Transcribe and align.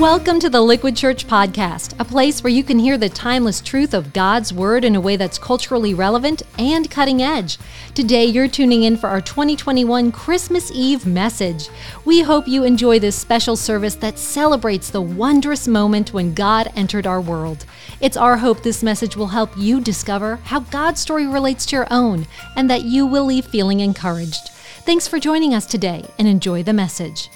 Welcome 0.00 0.40
to 0.40 0.48
the 0.48 0.62
Liquid 0.62 0.96
Church 0.96 1.26
Podcast, 1.26 1.94
a 2.00 2.06
place 2.06 2.42
where 2.42 2.50
you 2.50 2.64
can 2.64 2.78
hear 2.78 2.96
the 2.96 3.10
timeless 3.10 3.60
truth 3.60 3.92
of 3.92 4.14
God's 4.14 4.50
Word 4.50 4.82
in 4.82 4.96
a 4.96 5.00
way 5.00 5.16
that's 5.16 5.38
culturally 5.38 5.92
relevant 5.92 6.40
and 6.58 6.90
cutting 6.90 7.20
edge. 7.20 7.58
Today, 7.92 8.24
you're 8.24 8.48
tuning 8.48 8.84
in 8.84 8.96
for 8.96 9.10
our 9.10 9.20
2021 9.20 10.10
Christmas 10.10 10.70
Eve 10.72 11.04
message. 11.04 11.68
We 12.06 12.22
hope 12.22 12.48
you 12.48 12.64
enjoy 12.64 12.98
this 12.98 13.14
special 13.14 13.56
service 13.56 13.94
that 13.96 14.18
celebrates 14.18 14.88
the 14.88 15.02
wondrous 15.02 15.68
moment 15.68 16.14
when 16.14 16.32
God 16.32 16.72
entered 16.74 17.06
our 17.06 17.20
world. 17.20 17.66
It's 18.00 18.16
our 18.16 18.38
hope 18.38 18.62
this 18.62 18.82
message 18.82 19.18
will 19.18 19.26
help 19.26 19.50
you 19.54 19.82
discover 19.82 20.36
how 20.44 20.60
God's 20.60 21.02
story 21.02 21.26
relates 21.26 21.66
to 21.66 21.76
your 21.76 21.88
own 21.90 22.26
and 22.56 22.70
that 22.70 22.84
you 22.84 23.04
will 23.04 23.26
leave 23.26 23.44
feeling 23.44 23.80
encouraged. 23.80 24.48
Thanks 24.86 25.06
for 25.06 25.18
joining 25.18 25.52
us 25.52 25.66
today 25.66 26.06
and 26.18 26.26
enjoy 26.26 26.62
the 26.62 26.72
message. 26.72 27.28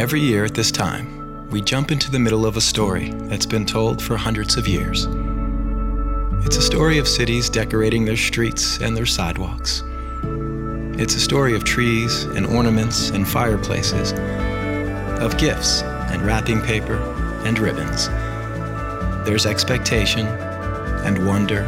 Every 0.00 0.20
year 0.22 0.46
at 0.46 0.54
this 0.54 0.70
time, 0.70 1.46
we 1.50 1.60
jump 1.60 1.92
into 1.92 2.10
the 2.10 2.18
middle 2.18 2.46
of 2.46 2.56
a 2.56 2.60
story 2.62 3.10
that's 3.28 3.44
been 3.44 3.66
told 3.66 4.02
for 4.02 4.16
hundreds 4.16 4.56
of 4.56 4.66
years. 4.66 5.06
It's 6.46 6.56
a 6.56 6.62
story 6.62 6.96
of 6.96 7.06
cities 7.06 7.50
decorating 7.50 8.06
their 8.06 8.16
streets 8.16 8.80
and 8.80 8.96
their 8.96 9.04
sidewalks. 9.04 9.82
It's 10.98 11.16
a 11.16 11.20
story 11.20 11.54
of 11.54 11.64
trees 11.64 12.22
and 12.22 12.46
ornaments 12.46 13.10
and 13.10 13.28
fireplaces, 13.28 14.14
of 15.20 15.36
gifts 15.36 15.82
and 15.82 16.22
wrapping 16.22 16.62
paper 16.62 16.96
and 17.44 17.58
ribbons. 17.58 18.08
There's 19.26 19.44
expectation 19.44 20.26
and 21.04 21.26
wonder 21.26 21.64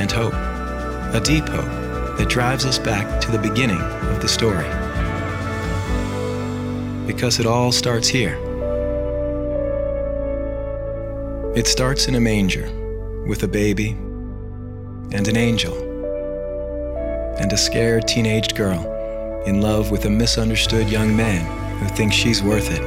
and 0.00 0.10
hope, 0.10 0.34
a 0.34 1.20
deep 1.22 1.48
hope 1.48 2.18
that 2.18 2.28
drives 2.28 2.66
us 2.66 2.80
back 2.80 3.20
to 3.20 3.30
the 3.30 3.38
beginning 3.38 3.80
of 3.80 4.20
the 4.20 4.28
story 4.28 4.81
because 7.06 7.40
it 7.40 7.46
all 7.46 7.72
starts 7.72 8.08
here. 8.08 8.38
It 11.54 11.66
starts 11.66 12.06
in 12.06 12.14
a 12.14 12.20
manger 12.20 12.70
with 13.26 13.42
a 13.42 13.48
baby 13.48 13.90
and 15.10 15.28
an 15.28 15.36
angel 15.36 15.74
and 17.38 17.52
a 17.52 17.56
scared 17.56 18.06
teenaged 18.06 18.56
girl 18.56 19.42
in 19.46 19.60
love 19.60 19.90
with 19.90 20.04
a 20.04 20.10
misunderstood 20.10 20.88
young 20.88 21.14
man 21.16 21.44
who 21.78 21.88
thinks 21.94 22.14
she's 22.14 22.42
worth 22.42 22.70
it. 22.70 22.80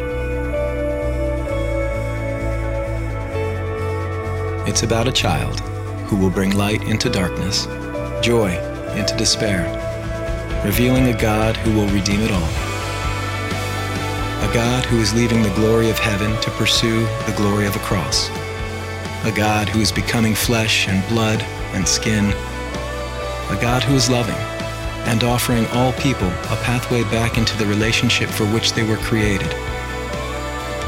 It's 4.68 4.84
about 4.84 5.08
a 5.08 5.12
child 5.12 5.60
who 6.08 6.16
will 6.16 6.32
bring 6.32 6.58
light 6.58 6.84
into 6.84 7.10
darkness, 7.10 7.66
joy 8.26 8.52
into 8.96 9.16
despair, 9.18 9.64
revealing 10.64 11.08
a 11.10 11.22
God 11.22 11.56
who 11.58 11.74
will 11.78 11.88
redeem 11.90 12.22
it 12.22 12.32
all 12.32 12.65
a 14.42 14.54
God 14.54 14.86
who 14.86 15.00
is 15.00 15.14
leaving 15.14 15.42
the 15.42 15.54
glory 15.56 15.90
of 15.90 15.98
heaven 15.98 16.40
to 16.42 16.52
pursue 16.52 17.02
the 17.26 17.34
glory 17.38 17.66
of 17.66 17.76
a 17.76 17.80
cross, 17.80 18.30
a 19.24 19.32
God 19.34 19.70
who 19.70 19.80
is 19.80 19.92
becoming 19.92 20.36
flesh 20.36 20.88
and 20.90 21.08
blood 21.08 21.42
and 21.74 21.88
skin, 21.88 22.26
a 22.26 23.58
God 23.62 23.82
who 23.82 23.96
is 23.96 24.10
loving 24.10 24.36
and 25.08 25.24
offering 25.24 25.66
all 25.68 25.94
people 25.94 26.28
a 26.28 26.60
pathway 26.64 27.04
back 27.04 27.38
into 27.38 27.58
the 27.58 27.66
relationship 27.66 28.30
for 28.30 28.46
which 28.48 28.74
they 28.74 28.84
were 28.84 28.98
created. 28.98 29.50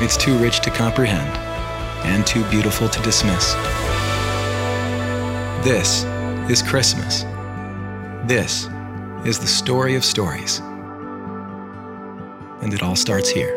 It's 0.02 0.18
too 0.18 0.38
rich 0.38 0.60
to 0.62 0.70
comprehend 0.70 1.30
and 2.06 2.28
too 2.28 2.44
beautiful 2.50 2.90
to 2.90 3.02
dismiss. 3.02 3.54
This 5.64 6.04
is 6.52 6.62
Christmas. 6.62 7.24
This 8.26 8.68
is 9.26 9.40
the 9.40 9.48
story 9.48 9.96
of 9.96 10.04
stories 10.04 10.62
and 12.62 12.74
it 12.74 12.82
all 12.82 12.96
starts 12.96 13.30
here. 13.30 13.56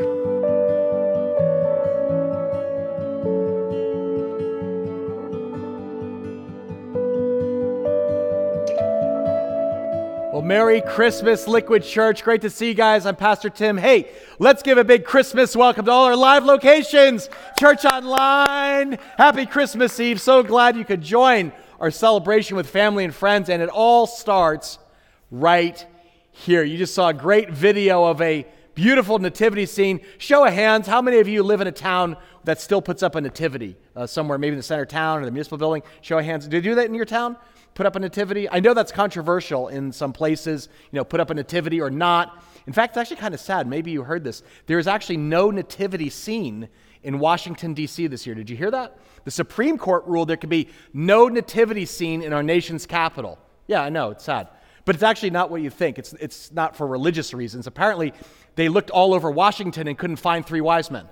Well, 10.32 10.42
Merry 10.42 10.80
Christmas, 10.80 11.46
Liquid 11.46 11.82
Church. 11.82 12.24
Great 12.24 12.40
to 12.42 12.50
see 12.50 12.68
you 12.68 12.74
guys. 12.74 13.04
I'm 13.04 13.16
Pastor 13.16 13.50
Tim. 13.50 13.76
Hey, 13.76 14.10
let's 14.38 14.62
give 14.62 14.78
a 14.78 14.84
big 14.84 15.04
Christmas 15.04 15.54
welcome 15.54 15.84
to 15.84 15.90
all 15.90 16.06
our 16.06 16.16
live 16.16 16.44
locations, 16.44 17.28
Church 17.58 17.84
Online. 17.84 18.98
Happy 19.18 19.44
Christmas 19.44 19.98
Eve. 20.00 20.20
So 20.20 20.42
glad 20.42 20.76
you 20.76 20.84
could 20.84 21.02
join 21.02 21.52
our 21.78 21.90
celebration 21.90 22.56
with 22.56 22.68
family 22.70 23.04
and 23.04 23.14
friends, 23.14 23.48
and 23.48 23.60
it 23.60 23.68
all 23.68 24.06
starts 24.06 24.78
right 25.30 25.84
here. 26.30 26.62
You 26.62 26.78
just 26.78 26.94
saw 26.94 27.08
a 27.08 27.14
great 27.14 27.50
video 27.50 28.04
of 28.04 28.20
a 28.22 28.46
Beautiful 28.80 29.18
nativity 29.18 29.66
scene. 29.66 30.00
Show 30.16 30.46
of 30.46 30.54
hands, 30.54 30.86
how 30.86 31.02
many 31.02 31.18
of 31.18 31.28
you 31.28 31.42
live 31.42 31.60
in 31.60 31.66
a 31.66 31.72
town 31.72 32.16
that 32.44 32.62
still 32.62 32.80
puts 32.80 33.02
up 33.02 33.14
a 33.14 33.20
nativity 33.20 33.76
uh, 33.94 34.06
somewhere, 34.06 34.38
maybe 34.38 34.52
in 34.52 34.56
the 34.56 34.62
center 34.62 34.84
of 34.84 34.88
town 34.88 35.20
or 35.20 35.26
the 35.26 35.30
municipal 35.30 35.58
building? 35.58 35.82
Show 36.00 36.18
of 36.18 36.24
hands. 36.24 36.48
Do 36.48 36.56
you 36.56 36.62
do 36.62 36.74
that 36.76 36.86
in 36.86 36.94
your 36.94 37.04
town? 37.04 37.36
Put 37.74 37.84
up 37.84 37.94
a 37.96 37.98
nativity? 37.98 38.48
I 38.48 38.58
know 38.60 38.72
that's 38.72 38.90
controversial 38.90 39.68
in 39.68 39.92
some 39.92 40.14
places, 40.14 40.70
you 40.90 40.96
know, 40.96 41.04
put 41.04 41.20
up 41.20 41.28
a 41.28 41.34
nativity 41.34 41.78
or 41.78 41.90
not. 41.90 42.42
In 42.66 42.72
fact, 42.72 42.92
it's 42.92 42.96
actually 42.96 43.18
kind 43.18 43.34
of 43.34 43.40
sad. 43.40 43.66
Maybe 43.66 43.90
you 43.90 44.02
heard 44.02 44.24
this. 44.24 44.42
There 44.64 44.78
is 44.78 44.86
actually 44.86 45.18
no 45.18 45.50
nativity 45.50 46.08
scene 46.08 46.66
in 47.02 47.18
Washington, 47.18 47.74
D.C. 47.74 48.06
this 48.06 48.24
year. 48.24 48.34
Did 48.34 48.48
you 48.48 48.56
hear 48.56 48.70
that? 48.70 48.96
The 49.24 49.30
Supreme 49.30 49.76
Court 49.76 50.06
ruled 50.06 50.28
there 50.28 50.38
could 50.38 50.48
be 50.48 50.68
no 50.94 51.28
nativity 51.28 51.84
scene 51.84 52.22
in 52.22 52.32
our 52.32 52.42
nation's 52.42 52.86
capital. 52.86 53.38
Yeah, 53.66 53.82
I 53.82 53.90
know, 53.90 54.12
it's 54.12 54.24
sad. 54.24 54.48
But 54.86 54.94
it's 54.94 55.04
actually 55.04 55.30
not 55.30 55.50
what 55.50 55.62
you 55.62 55.70
think. 55.70 55.98
It's, 55.98 56.14
it's 56.14 56.50
not 56.52 56.74
for 56.74 56.86
religious 56.86 57.34
reasons. 57.34 57.66
Apparently, 57.66 58.12
they 58.60 58.68
looked 58.68 58.90
all 58.90 59.14
over 59.14 59.30
Washington 59.30 59.88
and 59.88 59.96
couldn't 59.96 60.16
find 60.16 60.44
three 60.44 60.60
wise 60.60 60.90
men 60.90 61.06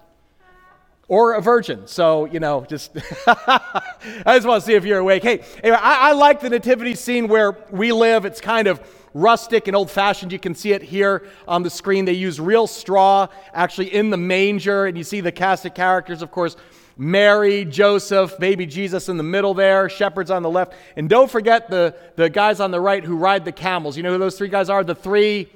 or 1.09 1.33
a 1.33 1.41
virgin. 1.41 1.87
So, 1.87 2.27
you 2.27 2.41
know, 2.41 2.67
just, 2.69 2.93
I 3.27 3.95
just 4.27 4.47
want 4.47 4.63
to 4.63 4.67
see 4.67 4.75
if 4.75 4.85
you're 4.85 4.99
awake. 4.99 5.23
Hey, 5.23 5.43
anyway, 5.65 5.79
I, 5.81 6.11
I, 6.11 6.13
like 6.13 6.41
the 6.41 6.51
nativity 6.51 6.95
scene 6.95 7.27
where 7.27 7.57
we 7.71 7.93
live. 7.93 8.27
It's 8.27 8.43
kind 8.43 8.69
of 8.69 8.81
rustic 9.15 9.67
and 9.67 9.75
old 9.75 9.91
fashioned. 9.91 10.31
You 10.31 10.39
can 10.39 10.55
see 10.55 10.73
it 10.73 10.83
here 10.83 11.27
on 11.49 11.63
the 11.63 11.71
screen. 11.71 12.05
They 12.05 12.13
use 12.13 12.39
real 12.39 12.67
straw 12.67 13.29
actually 13.55 13.95
in 13.95 14.11
the 14.11 14.19
manger, 14.19 14.85
and 14.85 14.99
you 14.99 15.03
see 15.03 15.23
the 15.23 15.33
cast 15.33 15.65
of 15.65 15.73
characters, 15.73 16.21
of 16.21 16.31
course. 16.31 16.55
Mary, 16.99 17.65
Joseph, 17.65 18.37
baby 18.39 18.67
Jesus 18.67 19.09
in 19.09 19.17
the 19.17 19.23
middle 19.23 19.55
there, 19.55 19.89
shepherds 19.89 20.31
on 20.31 20.43
the 20.43 20.51
left. 20.51 20.75
And 20.97 21.09
don't 21.09 21.31
forget 21.31 21.71
the, 21.71 21.95
the 22.17 22.29
guys 22.29 22.61
on 22.61 22.73
the 22.73 22.81
right 22.81 23.03
who 23.03 23.17
ride 23.17 23.45
the 23.45 23.53
camels. 23.53 23.97
You 23.97 24.03
know 24.03 24.13
who 24.13 24.19
those 24.19 24.37
three 24.37 24.49
guys 24.49 24.69
are? 24.69 24.85
The 24.85 24.97
three 24.97 25.49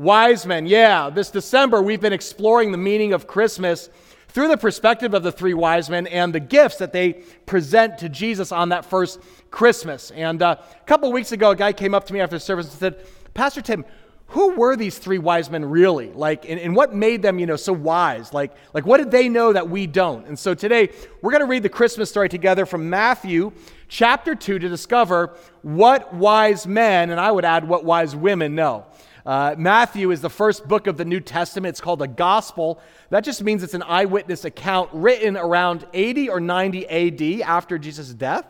Wise 0.00 0.46
men, 0.46 0.64
yeah. 0.64 1.10
This 1.10 1.30
December, 1.30 1.82
we've 1.82 2.00
been 2.00 2.14
exploring 2.14 2.72
the 2.72 2.78
meaning 2.78 3.12
of 3.12 3.26
Christmas 3.26 3.90
through 4.28 4.48
the 4.48 4.56
perspective 4.56 5.12
of 5.12 5.22
the 5.22 5.30
three 5.30 5.52
wise 5.52 5.90
men 5.90 6.06
and 6.06 6.34
the 6.34 6.40
gifts 6.40 6.76
that 6.76 6.94
they 6.94 7.12
present 7.44 7.98
to 7.98 8.08
Jesus 8.08 8.50
on 8.50 8.70
that 8.70 8.86
first 8.86 9.20
Christmas. 9.50 10.10
And 10.12 10.40
uh, 10.40 10.56
a 10.58 10.84
couple 10.86 11.12
weeks 11.12 11.32
ago, 11.32 11.50
a 11.50 11.54
guy 11.54 11.74
came 11.74 11.94
up 11.94 12.06
to 12.06 12.14
me 12.14 12.20
after 12.20 12.36
the 12.36 12.40
service 12.40 12.70
and 12.70 12.78
said, 12.78 13.06
Pastor 13.34 13.60
Tim, 13.60 13.84
who 14.28 14.54
were 14.54 14.74
these 14.74 14.96
three 14.96 15.18
wise 15.18 15.50
men 15.50 15.66
really? 15.66 16.10
Like, 16.12 16.48
and, 16.48 16.58
and, 16.58 16.74
what 16.74 16.94
made 16.94 17.20
them, 17.20 17.38
you 17.38 17.44
know, 17.44 17.56
so 17.56 17.74
wise? 17.74 18.32
Like, 18.32 18.54
like, 18.72 18.86
what 18.86 18.98
did 18.98 19.10
they 19.10 19.28
know 19.28 19.52
that 19.52 19.68
we 19.68 19.86
don't? 19.86 20.26
And 20.26 20.38
so 20.38 20.54
today, 20.54 20.88
we're 21.20 21.32
going 21.32 21.42
to 21.42 21.46
read 21.46 21.62
the 21.62 21.68
Christmas 21.68 22.08
story 22.08 22.30
together 22.30 22.64
from 22.64 22.88
Matthew 22.88 23.52
chapter 23.88 24.34
2 24.34 24.60
to 24.60 24.68
discover 24.70 25.36
what 25.60 26.14
wise 26.14 26.66
men, 26.66 27.10
and 27.10 27.20
I 27.20 27.30
would 27.30 27.44
add 27.44 27.68
what 27.68 27.84
wise 27.84 28.16
women 28.16 28.54
know. 28.54 28.86
Uh, 29.24 29.54
Matthew 29.58 30.10
is 30.10 30.20
the 30.20 30.30
first 30.30 30.66
book 30.66 30.86
of 30.86 30.96
the 30.96 31.04
New 31.04 31.20
Testament. 31.20 31.70
It's 31.70 31.80
called 31.80 32.02
a 32.02 32.08
gospel. 32.08 32.80
That 33.10 33.24
just 33.24 33.42
means 33.42 33.62
it's 33.62 33.74
an 33.74 33.82
eyewitness 33.82 34.44
account 34.44 34.90
written 34.92 35.36
around 35.36 35.86
80 35.92 36.28
or 36.30 36.40
90 36.40 36.88
AD 36.88 37.42
after 37.42 37.78
Jesus' 37.78 38.14
death. 38.14 38.46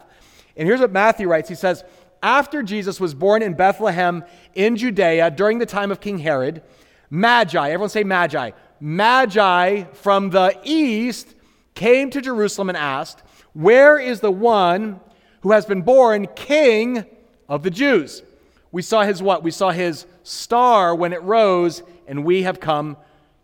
And 0.56 0.68
here's 0.68 0.80
what 0.80 0.92
Matthew 0.92 1.28
writes 1.28 1.48
He 1.48 1.54
says, 1.54 1.84
After 2.22 2.62
Jesus 2.62 3.00
was 3.00 3.14
born 3.14 3.42
in 3.42 3.54
Bethlehem 3.54 4.24
in 4.54 4.76
Judea 4.76 5.30
during 5.30 5.58
the 5.58 5.66
time 5.66 5.90
of 5.90 6.00
King 6.00 6.18
Herod, 6.18 6.62
Magi, 7.10 7.68
everyone 7.70 7.88
say 7.88 8.04
Magi, 8.04 8.50
Magi 8.78 9.84
from 9.92 10.30
the 10.30 10.56
east 10.62 11.34
came 11.74 12.10
to 12.10 12.20
Jerusalem 12.20 12.68
and 12.68 12.78
asked, 12.78 13.22
Where 13.52 13.98
is 13.98 14.20
the 14.20 14.30
one 14.30 15.00
who 15.40 15.52
has 15.52 15.66
been 15.66 15.82
born 15.82 16.28
king 16.36 17.04
of 17.48 17.62
the 17.62 17.70
Jews? 17.70 18.22
We 18.70 18.82
saw 18.82 19.02
his 19.02 19.20
what? 19.20 19.42
We 19.42 19.50
saw 19.50 19.70
his 19.70 20.06
star 20.22 20.94
when 20.94 21.12
it 21.12 21.22
rose, 21.22 21.82
and 22.06 22.24
we 22.24 22.42
have 22.42 22.60
come 22.60 22.96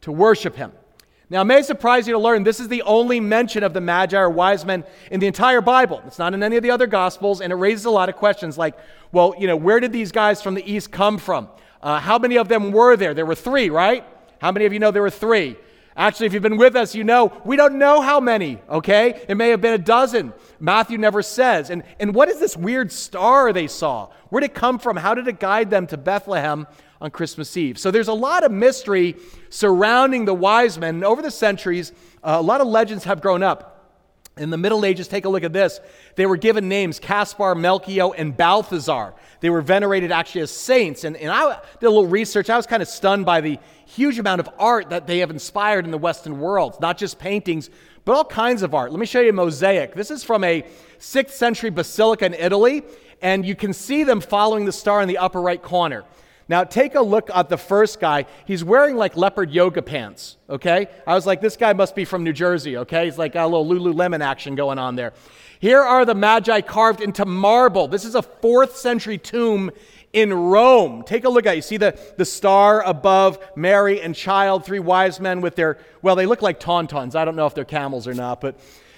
to 0.02 0.12
worship 0.12 0.56
him. 0.56 0.73
Now, 1.28 1.40
it 1.40 1.46
may 1.46 1.62
surprise 1.62 2.06
you 2.06 2.12
to 2.12 2.20
learn 2.20 2.44
this 2.44 2.61
is 2.61 2.69
the 2.69 2.82
only 2.82 3.19
mention 3.19 3.64
of 3.64 3.73
the 3.73 3.81
Magi 3.81 4.17
or 4.17 4.31
wise 4.31 4.64
men 4.64 4.84
in 5.11 5.19
the 5.19 5.26
entire 5.26 5.61
Bible. 5.61 6.00
It's 6.06 6.20
not 6.20 6.34
in 6.34 6.43
any 6.43 6.56
of 6.56 6.62
the 6.62 6.70
other 6.70 6.87
Gospels, 6.87 7.40
and 7.40 7.52
it 7.52 7.56
raises 7.56 7.84
a 7.84 7.90
lot 7.90 8.08
of 8.08 8.14
questions 8.14 8.56
like, 8.56 8.78
well, 9.11 9.34
you 9.37 9.49
know, 9.49 9.56
where 9.56 9.81
did 9.81 9.93
these 9.93 10.12
guys 10.12 10.40
from 10.40 10.55
the 10.55 10.73
East 10.73 10.93
come 10.93 11.19
from? 11.19 11.49
Uh, 11.82 11.99
how 11.99 12.19
many 12.19 12.37
of 12.38 12.46
them 12.46 12.70
were 12.70 12.96
there? 12.96 13.12
There 13.12 13.26
were 13.26 13.34
three, 13.34 13.70
right? 13.70 14.05
How 14.40 14.52
many 14.52 14.67
of 14.67 14.73
you 14.73 14.78
know 14.78 14.93
there 14.93 15.02
were 15.02 15.11
three? 15.11 15.56
Actually, 15.96 16.26
if 16.26 16.34
you've 16.34 16.43
been 16.43 16.58
with 16.58 16.76
us, 16.76 16.94
you 16.94 17.04
know 17.04 17.32
we 17.44 17.56
don't 17.56 17.78
know 17.78 18.02
how 18.02 18.20
many, 18.20 18.60
okay? 18.69 19.25
It 19.28 19.37
may 19.37 19.48
have 19.48 19.62
been 19.62 19.72
a 19.72 19.78
dozen. 19.78 20.34
Matthew 20.60 20.98
never 20.98 21.22
says. 21.22 21.70
And, 21.70 21.84
and 21.98 22.14
what 22.14 22.28
is 22.28 22.38
this 22.38 22.56
weird 22.56 22.93
star 22.93 23.52
they 23.52 23.66
saw? 23.66 24.10
Where 24.28 24.40
did 24.40 24.50
it 24.50 24.54
come 24.54 24.78
from? 24.78 24.96
How 24.96 25.14
did 25.14 25.26
it 25.26 25.40
guide 25.40 25.70
them 25.70 25.87
to 25.87 25.96
Bethlehem 25.96 26.66
on 27.00 27.10
Christmas 27.10 27.56
Eve? 27.56 27.78
So 27.78 27.90
there's 27.90 28.08
a 28.08 28.14
lot 28.14 28.44
of 28.44 28.52
mystery 28.52 29.16
surrounding 29.48 30.26
the 30.26 30.34
wise 30.34 30.78
men. 30.78 30.96
And 30.96 31.04
over 31.04 31.22
the 31.22 31.31
centuries, 31.31 31.93
uh, 32.22 32.37
a 32.38 32.42
lot 32.42 32.60
of 32.60 32.66
legends 32.66 33.04
have 33.04 33.22
grown 33.22 33.42
up. 33.42 33.75
In 34.38 34.50
the 34.50 34.59
Middle 34.59 34.85
Ages, 34.85 35.09
take 35.09 35.25
a 35.25 35.31
look 35.31 35.44
at 35.44 35.55
this. 35.55 35.81
They 36.15 36.27
were 36.27 36.37
given 36.37 36.69
names 36.69 36.99
Caspar, 36.99 37.55
Melchior, 37.55 38.11
and 38.15 38.37
Balthazar. 38.37 39.15
They 39.41 39.49
were 39.49 39.62
venerated 39.62 40.12
actually 40.12 40.43
as 40.43 40.50
saints. 40.50 41.05
And, 41.05 41.17
and 41.17 41.33
I 41.33 41.59
did 41.81 41.87
a 41.87 41.88
little 41.88 42.06
research. 42.06 42.50
I 42.50 42.56
was 42.59 42.67
kind 42.67 42.83
of 42.83 42.88
stunned 42.88 43.25
by 43.25 43.41
the 43.41 43.59
huge 43.87 44.19
amount 44.19 44.41
of 44.41 44.50
art 44.59 44.91
that 44.91 45.06
they 45.06 45.21
have 45.21 45.31
inspired 45.31 45.87
in 45.87 45.91
the 45.91 45.97
Western 45.97 46.38
world, 46.38 46.79
not 46.83 46.99
just 46.99 47.19
paintings, 47.19 47.71
but 48.05 48.12
all 48.12 48.27
kinds 48.27 48.61
of 48.61 48.75
art. 48.75 48.91
Let 48.91 49.00
me 49.00 49.06
show 49.06 49.23
you 49.23 49.31
a 49.31 49.33
mosaic. 49.33 49.94
This 49.94 50.11
is 50.11 50.23
from 50.23 50.44
a 50.44 50.67
6th 50.99 51.31
century 51.31 51.71
basilica 51.71 52.27
in 52.27 52.35
Italy, 52.35 52.83
and 53.23 53.47
you 53.47 53.55
can 53.55 53.73
see 53.73 54.05
them 54.05 54.21
following 54.21 54.67
the 54.67 54.73
star 54.73 55.00
in 55.00 55.09
the 55.09 55.17
upper 55.17 55.41
right 55.41 55.62
corner. 55.62 56.05
Now, 56.48 56.62
take 56.62 56.94
a 56.94 57.00
look 57.00 57.28
at 57.34 57.48
the 57.48 57.56
first 57.56 57.98
guy. 57.98 58.26
He's 58.44 58.62
wearing 58.62 58.96
like 58.96 59.16
leopard 59.16 59.50
yoga 59.50 59.82
pants, 59.82 60.37
okay? 60.48 60.87
I 61.04 61.14
was 61.14 61.26
like, 61.26 61.40
this 61.40 61.56
guy 61.56 61.72
must 61.72 61.96
be 61.96 62.04
from 62.04 62.22
New 62.22 62.32
Jersey, 62.32 62.76
okay? 62.78 63.06
He's 63.06 63.19
like 63.19 63.32
got 63.32 63.46
a 63.46 63.48
little 63.48 63.66
Lululemon 63.66 64.25
action 64.25 64.54
going 64.54 64.78
on 64.78 64.94
there. 64.94 65.12
Here 65.58 65.81
are 65.81 66.04
the 66.04 66.14
Magi 66.14 66.60
carved 66.60 67.00
into 67.00 67.25
marble. 67.25 67.88
This 67.88 68.04
is 68.04 68.14
a 68.14 68.22
fourth 68.22 68.76
century 68.76 69.19
tomb 69.19 69.72
in 70.12 70.32
Rome. 70.32 71.02
Take 71.02 71.25
a 71.25 71.28
look 71.28 71.46
at 71.46 71.54
it. 71.54 71.56
You 71.56 71.62
see 71.62 71.76
the, 71.78 71.98
the 72.16 72.25
star 72.25 72.82
above 72.84 73.38
Mary 73.56 74.00
and 74.00 74.14
child, 74.14 74.64
three 74.64 74.78
wise 74.78 75.19
men 75.19 75.40
with 75.40 75.56
their, 75.56 75.78
well, 76.00 76.14
they 76.14 76.26
look 76.26 76.42
like 76.42 76.60
tauntauns. 76.60 77.16
I 77.16 77.25
don't 77.25 77.37
know 77.37 77.46
if 77.46 77.54
they're 77.54 77.64
camels 77.64 78.06
or 78.06 78.14
not, 78.14 78.40
but 78.40 78.56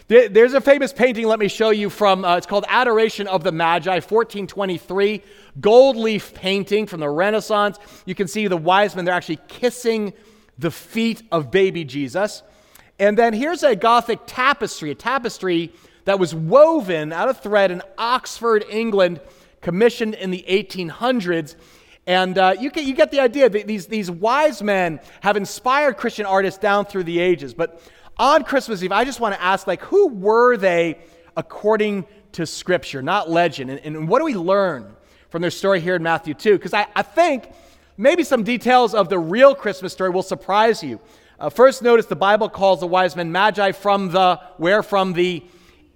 there's 0.08 0.54
a 0.54 0.60
famous 0.60 0.90
painting, 0.90 1.26
let 1.26 1.38
me 1.38 1.48
show 1.48 1.68
you 1.68 1.90
from, 1.90 2.24
uh, 2.24 2.38
it's 2.38 2.46
called 2.46 2.64
Adoration 2.66 3.26
of 3.26 3.44
the 3.44 3.52
Magi, 3.52 3.90
1423, 3.90 5.22
gold 5.60 5.96
leaf 5.96 6.32
painting 6.32 6.86
from 6.86 7.00
the 7.00 7.10
Renaissance. 7.10 7.78
You 8.06 8.14
can 8.14 8.26
see 8.26 8.46
the 8.48 8.56
wise 8.56 8.96
men, 8.96 9.04
they're 9.04 9.14
actually 9.14 9.40
kissing 9.48 10.14
the 10.58 10.70
feet 10.70 11.22
of 11.30 11.50
baby 11.50 11.84
Jesus. 11.84 12.42
And 12.98 13.18
then 13.18 13.34
here's 13.34 13.62
a 13.62 13.76
Gothic 13.76 14.20
tapestry, 14.26 14.90
a 14.90 14.94
tapestry 14.94 15.74
that 16.06 16.18
was 16.18 16.34
woven 16.34 17.12
out 17.12 17.28
of 17.28 17.40
thread 17.40 17.70
in 17.70 17.82
Oxford, 17.98 18.64
England, 18.70 19.20
commissioned 19.60 20.14
in 20.14 20.30
the 20.30 20.42
1800s. 20.48 21.54
And 22.06 22.38
uh, 22.38 22.54
you, 22.58 22.70
get, 22.70 22.84
you 22.84 22.94
get 22.94 23.10
the 23.10 23.20
idea. 23.20 23.50
These, 23.50 23.88
these 23.88 24.10
wise 24.10 24.62
men 24.62 25.00
have 25.20 25.36
inspired 25.36 25.98
Christian 25.98 26.24
artists 26.24 26.58
down 26.58 26.86
through 26.86 27.04
the 27.04 27.18
ages. 27.18 27.52
But 27.52 27.82
on 28.18 28.44
Christmas 28.44 28.82
Eve, 28.82 28.92
I 28.92 29.04
just 29.04 29.20
want 29.20 29.34
to 29.34 29.42
ask, 29.42 29.66
like, 29.66 29.82
who 29.82 30.08
were 30.08 30.56
they 30.56 30.98
according 31.36 32.06
to 32.32 32.46
Scripture, 32.46 33.02
not 33.02 33.30
legend? 33.30 33.70
And, 33.70 33.80
and 33.80 34.08
what 34.08 34.18
do 34.18 34.24
we 34.24 34.34
learn 34.34 34.94
from 35.30 35.42
their 35.42 35.50
story 35.50 35.80
here 35.80 35.94
in 35.94 36.02
Matthew 36.02 36.34
2? 36.34 36.52
Because 36.56 36.74
I, 36.74 36.86
I 36.96 37.02
think 37.02 37.50
maybe 37.96 38.24
some 38.24 38.42
details 38.42 38.94
of 38.94 39.08
the 39.08 39.18
real 39.18 39.54
Christmas 39.54 39.92
story 39.92 40.10
will 40.10 40.22
surprise 40.22 40.82
you. 40.82 41.00
Uh, 41.38 41.48
first, 41.48 41.82
notice 41.82 42.06
the 42.06 42.16
Bible 42.16 42.48
calls 42.48 42.80
the 42.80 42.86
wise 42.86 43.14
men 43.14 43.30
magi 43.30 43.70
from 43.72 44.10
the, 44.10 44.40
where? 44.56 44.82
From 44.82 45.12
the 45.12 45.44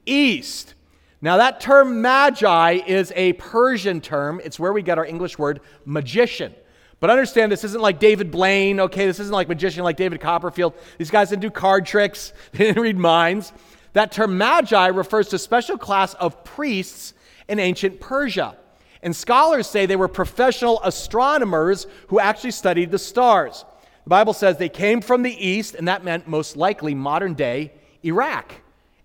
east. 0.06 0.74
Now, 1.20 1.36
that 1.36 1.60
term 1.60 2.02
magi 2.02 2.80
is 2.86 3.12
a 3.14 3.32
Persian 3.34 4.00
term. 4.00 4.40
It's 4.44 4.58
where 4.58 4.72
we 4.72 4.82
get 4.82 4.98
our 4.98 5.06
English 5.06 5.38
word 5.38 5.60
magician. 5.84 6.54
But 7.02 7.10
understand 7.10 7.50
this 7.50 7.64
isn't 7.64 7.80
like 7.82 7.98
David 7.98 8.30
Blaine, 8.30 8.78
okay? 8.78 9.06
This 9.06 9.18
isn't 9.18 9.34
like 9.34 9.48
magician 9.48 9.82
like 9.82 9.96
David 9.96 10.20
Copperfield. 10.20 10.72
These 10.98 11.10
guys 11.10 11.30
didn't 11.30 11.42
do 11.42 11.50
card 11.50 11.84
tricks, 11.84 12.32
they 12.52 12.66
didn't 12.66 12.80
read 12.80 12.96
minds. 12.96 13.52
That 13.92 14.12
term 14.12 14.38
magi 14.38 14.86
refers 14.86 15.26
to 15.30 15.36
a 15.36 15.38
special 15.40 15.76
class 15.76 16.14
of 16.14 16.44
priests 16.44 17.12
in 17.48 17.58
ancient 17.58 17.98
Persia. 17.98 18.56
And 19.02 19.16
scholars 19.16 19.66
say 19.66 19.84
they 19.84 19.96
were 19.96 20.06
professional 20.06 20.80
astronomers 20.84 21.88
who 22.06 22.20
actually 22.20 22.52
studied 22.52 22.92
the 22.92 23.00
stars. 23.00 23.64
The 24.04 24.10
Bible 24.10 24.32
says 24.32 24.58
they 24.58 24.68
came 24.68 25.00
from 25.00 25.24
the 25.24 25.44
east, 25.44 25.74
and 25.74 25.88
that 25.88 26.04
meant 26.04 26.28
most 26.28 26.56
likely 26.56 26.94
modern 26.94 27.34
day 27.34 27.72
Iraq. 28.04 28.54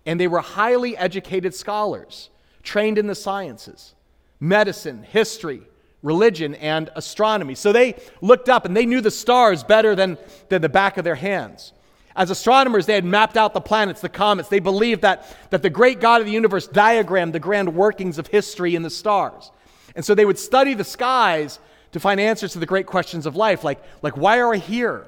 And 0.06 0.20
they 0.20 0.28
were 0.28 0.38
highly 0.38 0.96
educated 0.96 1.52
scholars, 1.52 2.30
trained 2.62 2.96
in 2.96 3.08
the 3.08 3.16
sciences, 3.16 3.96
medicine, 4.38 5.02
history, 5.02 5.62
religion 6.02 6.54
and 6.54 6.90
astronomy. 6.94 7.54
So 7.54 7.72
they 7.72 7.94
looked 8.20 8.48
up 8.48 8.64
and 8.64 8.76
they 8.76 8.86
knew 8.86 9.00
the 9.00 9.10
stars 9.10 9.64
better 9.64 9.94
than, 9.94 10.18
than 10.48 10.62
the 10.62 10.68
back 10.68 10.96
of 10.96 11.04
their 11.04 11.14
hands. 11.14 11.72
As 12.14 12.30
astronomers, 12.30 12.86
they 12.86 12.94
had 12.94 13.04
mapped 13.04 13.36
out 13.36 13.54
the 13.54 13.60
planets, 13.60 14.00
the 14.00 14.08
comets. 14.08 14.48
They 14.48 14.58
believed 14.58 15.02
that, 15.02 15.24
that 15.50 15.62
the 15.62 15.70
great 15.70 16.00
God 16.00 16.20
of 16.20 16.26
the 16.26 16.32
universe 16.32 16.66
diagrammed 16.66 17.32
the 17.32 17.40
grand 17.40 17.74
workings 17.74 18.18
of 18.18 18.26
history 18.26 18.74
in 18.74 18.82
the 18.82 18.90
stars. 18.90 19.52
And 19.94 20.04
so 20.04 20.14
they 20.14 20.24
would 20.24 20.38
study 20.38 20.74
the 20.74 20.84
skies 20.84 21.60
to 21.92 22.00
find 22.00 22.20
answers 22.20 22.52
to 22.52 22.58
the 22.58 22.66
great 22.66 22.86
questions 22.86 23.24
of 23.24 23.36
life, 23.36 23.64
like, 23.64 23.80
like 24.02 24.16
why 24.16 24.38
are 24.38 24.50
we 24.50 24.58
here? 24.58 25.06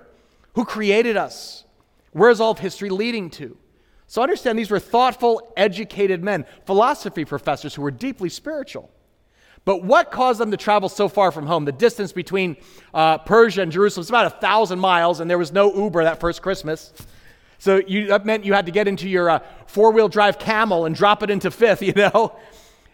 Who 0.54 0.64
created 0.64 1.16
us? 1.16 1.64
Where 2.12 2.30
is 2.30 2.40
all 2.40 2.52
of 2.52 2.58
history 2.58 2.90
leading 2.90 3.30
to? 3.30 3.56
So 4.06 4.22
understand 4.22 4.58
these 4.58 4.70
were 4.70 4.80
thoughtful, 4.80 5.52
educated 5.56 6.24
men, 6.24 6.44
philosophy 6.66 7.24
professors 7.24 7.74
who 7.74 7.82
were 7.82 7.92
deeply 7.92 8.28
spiritual. 8.28 8.90
But 9.64 9.84
what 9.84 10.10
caused 10.10 10.40
them 10.40 10.50
to 10.50 10.56
travel 10.56 10.88
so 10.88 11.08
far 11.08 11.30
from 11.30 11.46
home? 11.46 11.64
The 11.64 11.72
distance 11.72 12.12
between 12.12 12.56
uh, 12.94 13.18
Persia 13.18 13.62
and 13.62 13.70
Jerusalem 13.70 14.02
is 14.02 14.08
about 14.08 14.26
a 14.26 14.30
thousand 14.30 14.78
miles, 14.78 15.20
and 15.20 15.30
there 15.30 15.38
was 15.38 15.52
no 15.52 15.72
Uber 15.74 16.04
that 16.04 16.18
first 16.18 16.42
Christmas. 16.42 16.92
So 17.58 17.82
you, 17.86 18.06
that 18.06 18.24
meant 18.24 18.44
you 18.44 18.54
had 18.54 18.66
to 18.66 18.72
get 18.72 18.88
into 18.88 19.08
your 19.08 19.28
uh, 19.28 19.40
four 19.66 19.92
wheel 19.92 20.08
drive 20.08 20.38
camel 20.38 20.86
and 20.86 20.94
drop 20.94 21.22
it 21.22 21.30
into 21.30 21.50
fifth, 21.50 21.82
you 21.82 21.92
know? 21.92 22.36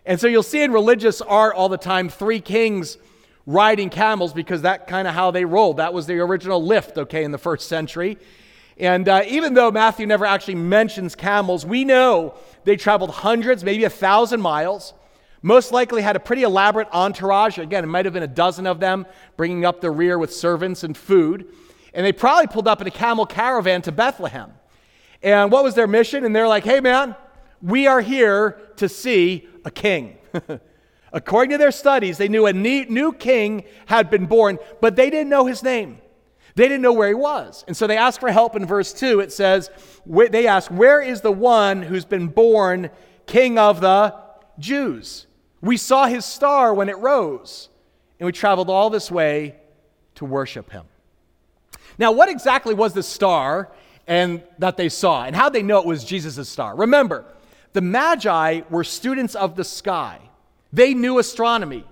And 0.04 0.20
so 0.20 0.26
you'll 0.26 0.42
see 0.42 0.62
in 0.62 0.72
religious 0.72 1.20
art 1.20 1.54
all 1.54 1.68
the 1.68 1.78
time 1.78 2.08
three 2.08 2.40
kings 2.40 2.98
riding 3.46 3.88
camels 3.88 4.32
because 4.32 4.62
that 4.62 4.88
kind 4.88 5.06
of 5.06 5.14
how 5.14 5.30
they 5.30 5.44
rolled. 5.44 5.76
That 5.76 5.94
was 5.94 6.06
the 6.06 6.18
original 6.18 6.60
Lyft, 6.60 6.98
okay, 6.98 7.22
in 7.22 7.30
the 7.30 7.38
first 7.38 7.68
century. 7.68 8.18
And 8.76 9.08
uh, 9.08 9.22
even 9.26 9.54
though 9.54 9.70
Matthew 9.70 10.06
never 10.06 10.26
actually 10.26 10.56
mentions 10.56 11.14
camels, 11.14 11.64
we 11.64 11.84
know 11.84 12.34
they 12.64 12.76
traveled 12.76 13.10
hundreds, 13.10 13.64
maybe 13.64 13.84
a 13.84 13.90
thousand 13.90 14.40
miles 14.40 14.94
most 15.46 15.70
likely 15.70 16.02
had 16.02 16.16
a 16.16 16.20
pretty 16.20 16.42
elaborate 16.42 16.88
entourage. 16.90 17.56
Again, 17.56 17.84
it 17.84 17.86
might 17.86 18.04
have 18.04 18.12
been 18.12 18.24
a 18.24 18.26
dozen 18.26 18.66
of 18.66 18.80
them 18.80 19.06
bringing 19.36 19.64
up 19.64 19.80
the 19.80 19.92
rear 19.92 20.18
with 20.18 20.34
servants 20.34 20.82
and 20.82 20.96
food. 20.96 21.46
And 21.94 22.04
they 22.04 22.12
probably 22.12 22.48
pulled 22.48 22.66
up 22.66 22.80
in 22.80 22.88
a 22.88 22.90
camel 22.90 23.26
caravan 23.26 23.80
to 23.82 23.92
Bethlehem. 23.92 24.52
And 25.22 25.52
what 25.52 25.62
was 25.62 25.76
their 25.76 25.86
mission? 25.86 26.24
And 26.24 26.34
they're 26.34 26.48
like, 26.48 26.64
hey, 26.64 26.80
man, 26.80 27.14
we 27.62 27.86
are 27.86 28.00
here 28.00 28.58
to 28.78 28.88
see 28.88 29.48
a 29.64 29.70
king. 29.70 30.18
According 31.12 31.52
to 31.52 31.58
their 31.58 31.70
studies, 31.70 32.18
they 32.18 32.26
knew 32.26 32.46
a 32.46 32.52
new 32.52 33.12
king 33.12 33.62
had 33.86 34.10
been 34.10 34.26
born, 34.26 34.58
but 34.80 34.96
they 34.96 35.10
didn't 35.10 35.28
know 35.28 35.46
his 35.46 35.62
name. 35.62 35.98
They 36.56 36.64
didn't 36.64 36.82
know 36.82 36.92
where 36.92 37.08
he 37.08 37.14
was. 37.14 37.64
And 37.68 37.76
so 37.76 37.86
they 37.86 37.96
asked 37.96 38.18
for 38.18 38.32
help 38.32 38.56
in 38.56 38.66
verse 38.66 38.92
2. 38.92 39.20
It 39.20 39.32
says, 39.32 39.70
they 40.06 40.48
ask, 40.48 40.72
Where 40.72 41.00
is 41.00 41.20
the 41.20 41.30
one 41.30 41.82
who's 41.82 42.04
been 42.04 42.26
born 42.26 42.90
king 43.26 43.58
of 43.58 43.80
the 43.80 44.12
Jews? 44.58 45.25
We 45.66 45.76
saw 45.76 46.06
his 46.06 46.24
star 46.24 46.72
when 46.72 46.88
it 46.88 46.96
rose, 46.98 47.68
and 48.20 48.26
we 48.26 48.32
traveled 48.32 48.70
all 48.70 48.88
this 48.88 49.10
way 49.10 49.56
to 50.14 50.24
worship 50.24 50.70
him. 50.70 50.84
Now, 51.98 52.12
what 52.12 52.28
exactly 52.28 52.72
was 52.72 52.92
the 52.92 53.02
star 53.02 53.72
and 54.06 54.42
that 54.58 54.76
they 54.76 54.88
saw, 54.88 55.24
and 55.24 55.34
how 55.34 55.48
they 55.48 55.62
know 55.62 55.80
it 55.80 55.86
was 55.86 56.04
Jesus' 56.04 56.48
star? 56.48 56.76
Remember, 56.76 57.24
the 57.72 57.80
Magi 57.80 58.60
were 58.70 58.84
students 58.84 59.34
of 59.34 59.56
the 59.56 59.64
sky. 59.64 60.20
They 60.72 60.94
knew 60.94 61.18
astronomy. 61.18 61.84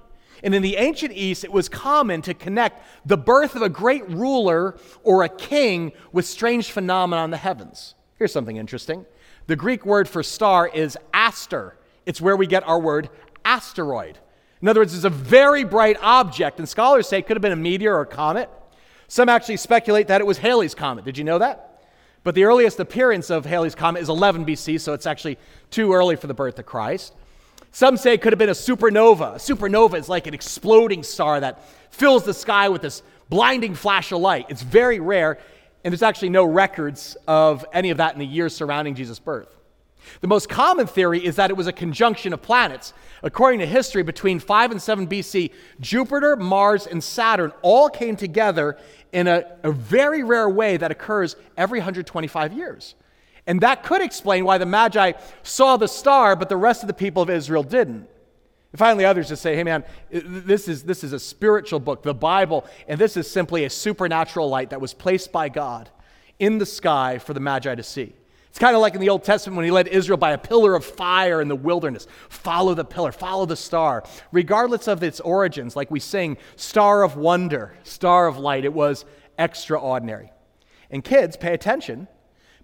And 0.45 0.55
in 0.55 0.63
the 0.63 0.77
ancient 0.77 1.13
East, 1.13 1.43
it 1.43 1.51
was 1.51 1.69
common 1.69 2.23
to 2.23 2.35
connect 2.35 2.87
the 3.05 3.17
birth 3.17 3.57
of 3.57 3.63
a 3.63 3.69
great 3.69 4.09
ruler 4.09 4.77
or 5.03 5.25
a 5.25 5.29
king 5.29 5.93
with 6.13 6.27
strange 6.27 6.71
phenomena 6.71 7.25
in 7.25 7.31
the 7.31 7.37
heavens. 7.39 7.95
Here's 8.19 8.33
something 8.33 8.57
interesting. 8.57 9.05
The 9.47 9.57
Greek 9.57 9.85
word 9.85 10.09
for 10.09 10.23
star 10.23 10.69
is 10.69 10.97
aster. 11.13 11.77
It's 12.07 12.21
where 12.21 12.37
we 12.37 12.47
get 12.47 12.69
our 12.69 12.79
word 12.79 13.09
asteroid. 13.45 14.19
In 14.61 14.69
other 14.69 14.81
words, 14.81 14.95
it's 14.95 15.05
a 15.05 15.11
very 15.11 15.65
bright 15.65 15.97
object, 16.01 16.59
and 16.59 16.69
scholars 16.69 17.09
say 17.09 17.19
it 17.19 17.27
could 17.27 17.37
have 17.37 17.43
been 17.43 17.53
a 17.53 17.57
meteor 17.57 17.95
or 17.97 18.03
a 18.03 18.07
comet. 18.07 18.49
Some 19.09 19.29
actually 19.29 19.59
speculate 19.59 20.09
that 20.09 20.21
it 20.21 20.27
was 20.27 20.39
Halley's 20.39 20.75
Comet. 20.75 21.05
Did 21.05 21.19
you 21.19 21.25
know 21.25 21.39
that? 21.39 21.83
But 22.23 22.35
the 22.35 22.45
earliest 22.45 22.81
appearance 22.81 23.29
of 23.29 23.45
Halley's 23.45 23.75
Comet 23.75 24.01
is 24.01 24.09
11 24.09 24.47
BC, 24.47 24.81
so 24.81 24.95
it's 24.95 25.07
actually 25.07 25.39
too 25.71 25.93
early 25.93 26.17
for 26.17 26.27
the 26.27 26.35
birth 26.35 26.59
of 26.59 26.65
Christ. 26.65 27.13
Some 27.71 27.97
say 27.97 28.15
it 28.15 28.23
could 28.23 28.33
have 28.33 28.39
been 28.39 28.49
a 28.49 28.53
supernova. 28.53 29.35
A 29.35 29.39
supernova 29.39 29.99
is 29.99 30.09
like 30.09 30.27
an 30.27 30.33
exploding 30.33 31.03
star 31.03 31.41
that 31.41 31.63
fills 31.91 32.25
the 32.25 32.33
sky 32.33 32.69
with 32.71 32.83
this 32.83 33.03
blinding 33.29 33.75
flash 33.75 34.13
of 34.13 34.21
light. 34.21 34.47
It's 34.49 34.63
very 34.63 35.01
rare, 35.01 35.39
and 35.85 35.93
there's 35.93 36.03
actually 36.03 36.31
no 36.31 36.45
records 36.45 37.17
of 37.29 37.67
any 37.73 37.91
of 37.91 37.99
that 37.99 38.15
in 38.15 38.21
the 38.21 38.27
years 38.27 38.57
surrounding 38.57 38.95
Jesus' 38.95 39.19
birth. 39.19 39.55
The 40.21 40.29
most 40.29 40.49
common 40.49 40.87
theory 40.87 41.25
is 41.25 41.37
that 41.37 41.51
it 41.51 41.57
was 41.57 41.67
a 41.67 41.73
conjunction 41.73 42.33
of 42.33 42.43
planets. 42.43 42.93
According 43.23 43.61
to 43.61 43.67
history, 43.67 44.03
between 44.03 44.39
5 44.39 44.71
and 44.71 44.83
7 44.83 45.07
BC, 45.07 45.51
Jupiter, 45.81 46.37
Mars, 46.37 46.87
and 46.87 47.03
Saturn 47.03 47.53
all 47.63 47.89
came 47.89 48.17
together 48.17 48.77
in 49.13 49.27
a, 49.27 49.45
a 49.63 49.73
very 49.73 50.23
rare 50.23 50.49
way 50.49 50.77
that 50.77 50.91
occurs 50.91 51.37
every 51.57 51.79
125 51.79 52.53
years. 52.53 52.95
And 53.47 53.61
that 53.61 53.83
could 53.83 54.03
explain 54.03 54.45
why 54.45 54.59
the 54.59 54.67
Magi 54.67 55.13
saw 55.43 55.77
the 55.77 55.89
star, 55.89 56.35
but 56.35 56.49
the 56.49 56.57
rest 56.57 56.83
of 56.83 56.87
the 56.87 56.95
people 56.95 57.23
of 57.23 57.31
Israel 57.31 57.63
didn't. 57.63 58.09
And 58.73 58.79
finally, 58.79 59.05
others 59.05 59.29
just 59.29 59.43
say, 59.43 59.55
hey 59.55 59.63
man, 59.63 59.85
this 60.11 60.67
is, 60.67 60.83
this 60.83 61.05
is 61.05 61.13
a 61.13 61.21
spiritual 61.21 61.79
book, 61.79 62.03
the 62.03 62.15
Bible, 62.15 62.67
and 62.89 63.01
this 63.01 63.17
is 63.17 63.31
simply 63.31 63.65
a 63.65 63.71
supernatural 63.71 64.49
light 64.49 64.71
that 64.71 64.81
was 64.81 64.93
placed 64.93 65.31
by 65.31 65.49
God 65.49 65.91
in 66.41 66.59
the 66.59 66.67
sky 66.67 67.19
for 67.19 67.35
the 67.35 67.41
Magi 67.41 67.75
to 67.75 67.83
see. 67.83 68.15
It's 68.55 68.61
kind 68.61 68.77
of 68.77 68.83
like 68.83 68.95
in 68.95 69.01
the 69.01 69.09
Old 69.09 69.25
Testament 69.25 69.57
when 69.57 69.65
he 69.65 69.73
led 69.73 69.89
Israel 69.89 70.17
by 70.17 70.31
a 70.31 70.39
pillar 70.39 70.77
of 70.77 70.85
fire 70.85 71.41
in 71.41 71.49
the 71.49 71.57
wilderness. 71.57 72.07
Follow 72.29 72.73
the 72.73 72.85
pillar, 72.85 73.11
follow 73.11 73.47
the 73.47 73.57
star. 73.57 74.05
Regardless 74.31 74.87
of 74.87 75.03
its 75.03 75.19
origins, 75.19 75.75
like 75.75 75.91
we 75.91 75.99
sing, 75.99 76.37
Star 76.55 77.03
of 77.03 77.17
Wonder, 77.17 77.75
Star 77.83 78.29
of 78.29 78.39
Light, 78.39 78.65
it 78.65 78.73
was 78.73 79.07
extraordinary. 79.41 80.31
And 80.89 81.03
kids, 81.03 81.37
pay 81.37 81.53
attention 81.53 82.07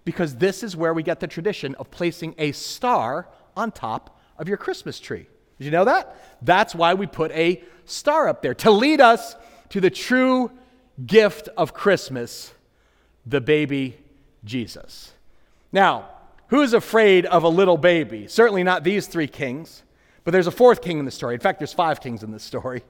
because 0.05 0.37
this 0.37 0.63
is 0.63 0.77
where 0.77 0.93
we 0.93 1.03
get 1.03 1.19
the 1.19 1.27
tradition 1.27 1.75
of 1.75 1.91
placing 1.91 2.35
a 2.37 2.53
star 2.53 3.27
on 3.57 3.69
top 3.69 4.17
of 4.37 4.47
your 4.47 4.55
Christmas 4.55 4.97
tree. 4.97 5.27
Did 5.57 5.65
you 5.65 5.71
know 5.71 5.83
that? 5.83 6.37
That's 6.41 6.73
why 6.73 6.93
we 6.93 7.05
put 7.05 7.33
a 7.33 7.61
star 7.83 8.29
up 8.29 8.41
there 8.41 8.53
to 8.53 8.71
lead 8.71 9.01
us 9.01 9.35
to 9.71 9.81
the 9.81 9.89
true 9.89 10.51
gift 11.05 11.49
of 11.57 11.73
Christmas, 11.73 12.53
the 13.25 13.41
baby 13.41 13.97
Jesus. 14.45 15.11
Now, 15.71 16.09
who's 16.47 16.73
afraid 16.73 17.25
of 17.25 17.43
a 17.43 17.49
little 17.49 17.77
baby? 17.77 18.27
Certainly 18.27 18.63
not 18.63 18.83
these 18.83 19.07
three 19.07 19.27
kings, 19.27 19.83
but 20.23 20.31
there's 20.31 20.47
a 20.47 20.51
fourth 20.51 20.81
king 20.81 20.99
in 20.99 21.05
the 21.05 21.11
story. 21.11 21.33
In 21.33 21.39
fact, 21.39 21.59
there's 21.59 21.73
five 21.73 22.01
kings 22.01 22.23
in 22.23 22.31
this 22.31 22.43
story. 22.43 22.83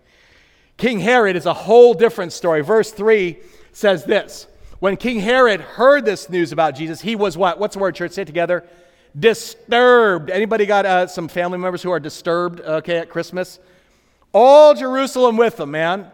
King 0.78 1.00
Herod 1.00 1.36
is 1.36 1.46
a 1.46 1.54
whole 1.54 1.94
different 1.94 2.34
story. 2.34 2.62
Verse 2.62 2.92
3 2.92 3.38
says 3.72 4.04
this 4.06 4.48
When 4.80 4.98
King 4.98 5.20
Herod 5.20 5.62
heard 5.62 6.06
this 6.06 6.30
news 6.30 6.52
about 6.52 6.76
Jesus, 6.76 7.02
he 7.02 7.16
was 7.16 7.38
what? 7.38 7.60
What's 7.60 7.76
the 7.76 7.82
word, 7.82 7.96
church? 7.96 8.14
Say 8.14 8.24
it 8.24 8.26
together. 8.26 8.66
Disturbed. 9.18 10.30
Anybody 10.30 10.66
got 10.66 10.86
uh, 10.86 11.08
some 11.08 11.28
family 11.28 11.58
members 11.58 11.84
who 11.84 11.92
are 11.92 12.00
disturbed, 12.00 12.62
okay, 12.62 12.98
at 12.98 13.10
Christmas? 13.10 13.60
All 14.34 14.74
Jerusalem 14.74 15.38
with 15.38 15.58
them, 15.58 15.72
man. 15.72 16.10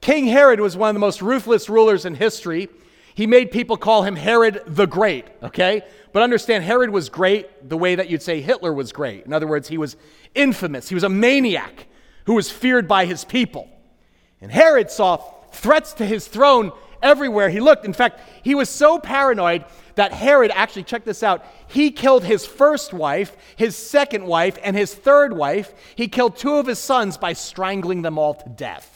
King 0.00 0.26
Herod 0.26 0.60
was 0.60 0.76
one 0.76 0.90
of 0.90 0.94
the 0.94 1.00
most 1.00 1.22
ruthless 1.22 1.68
rulers 1.68 2.04
in 2.04 2.14
history. 2.14 2.68
He 3.14 3.26
made 3.26 3.50
people 3.50 3.76
call 3.76 4.02
him 4.02 4.16
Herod 4.16 4.62
the 4.66 4.86
Great, 4.86 5.26
okay? 5.42 5.82
But 6.12 6.22
understand, 6.22 6.64
Herod 6.64 6.90
was 6.90 7.08
great 7.08 7.68
the 7.68 7.76
way 7.76 7.94
that 7.94 8.08
you'd 8.08 8.22
say 8.22 8.40
Hitler 8.40 8.72
was 8.72 8.92
great. 8.92 9.26
In 9.26 9.32
other 9.32 9.46
words, 9.46 9.68
he 9.68 9.78
was 9.78 9.96
infamous. 10.34 10.88
He 10.88 10.94
was 10.94 11.04
a 11.04 11.08
maniac 11.08 11.86
who 12.26 12.34
was 12.34 12.50
feared 12.50 12.86
by 12.88 13.04
his 13.04 13.24
people. 13.24 13.68
And 14.40 14.50
Herod 14.50 14.90
saw 14.90 15.16
threats 15.52 15.92
to 15.94 16.06
his 16.06 16.26
throne 16.26 16.72
everywhere 17.02 17.50
he 17.50 17.60
looked. 17.60 17.84
In 17.84 17.92
fact, 17.92 18.20
he 18.42 18.54
was 18.54 18.68
so 18.68 18.98
paranoid 18.98 19.64
that 19.96 20.12
Herod 20.12 20.50
actually, 20.54 20.84
check 20.84 21.04
this 21.04 21.22
out, 21.22 21.44
he 21.66 21.90
killed 21.90 22.24
his 22.24 22.46
first 22.46 22.92
wife, 22.92 23.36
his 23.56 23.76
second 23.76 24.24
wife, 24.24 24.58
and 24.62 24.76
his 24.76 24.94
third 24.94 25.36
wife. 25.36 25.74
He 25.96 26.08
killed 26.08 26.36
two 26.36 26.54
of 26.54 26.66
his 26.66 26.78
sons 26.78 27.18
by 27.18 27.34
strangling 27.34 28.02
them 28.02 28.18
all 28.18 28.34
to 28.34 28.48
death. 28.48 28.91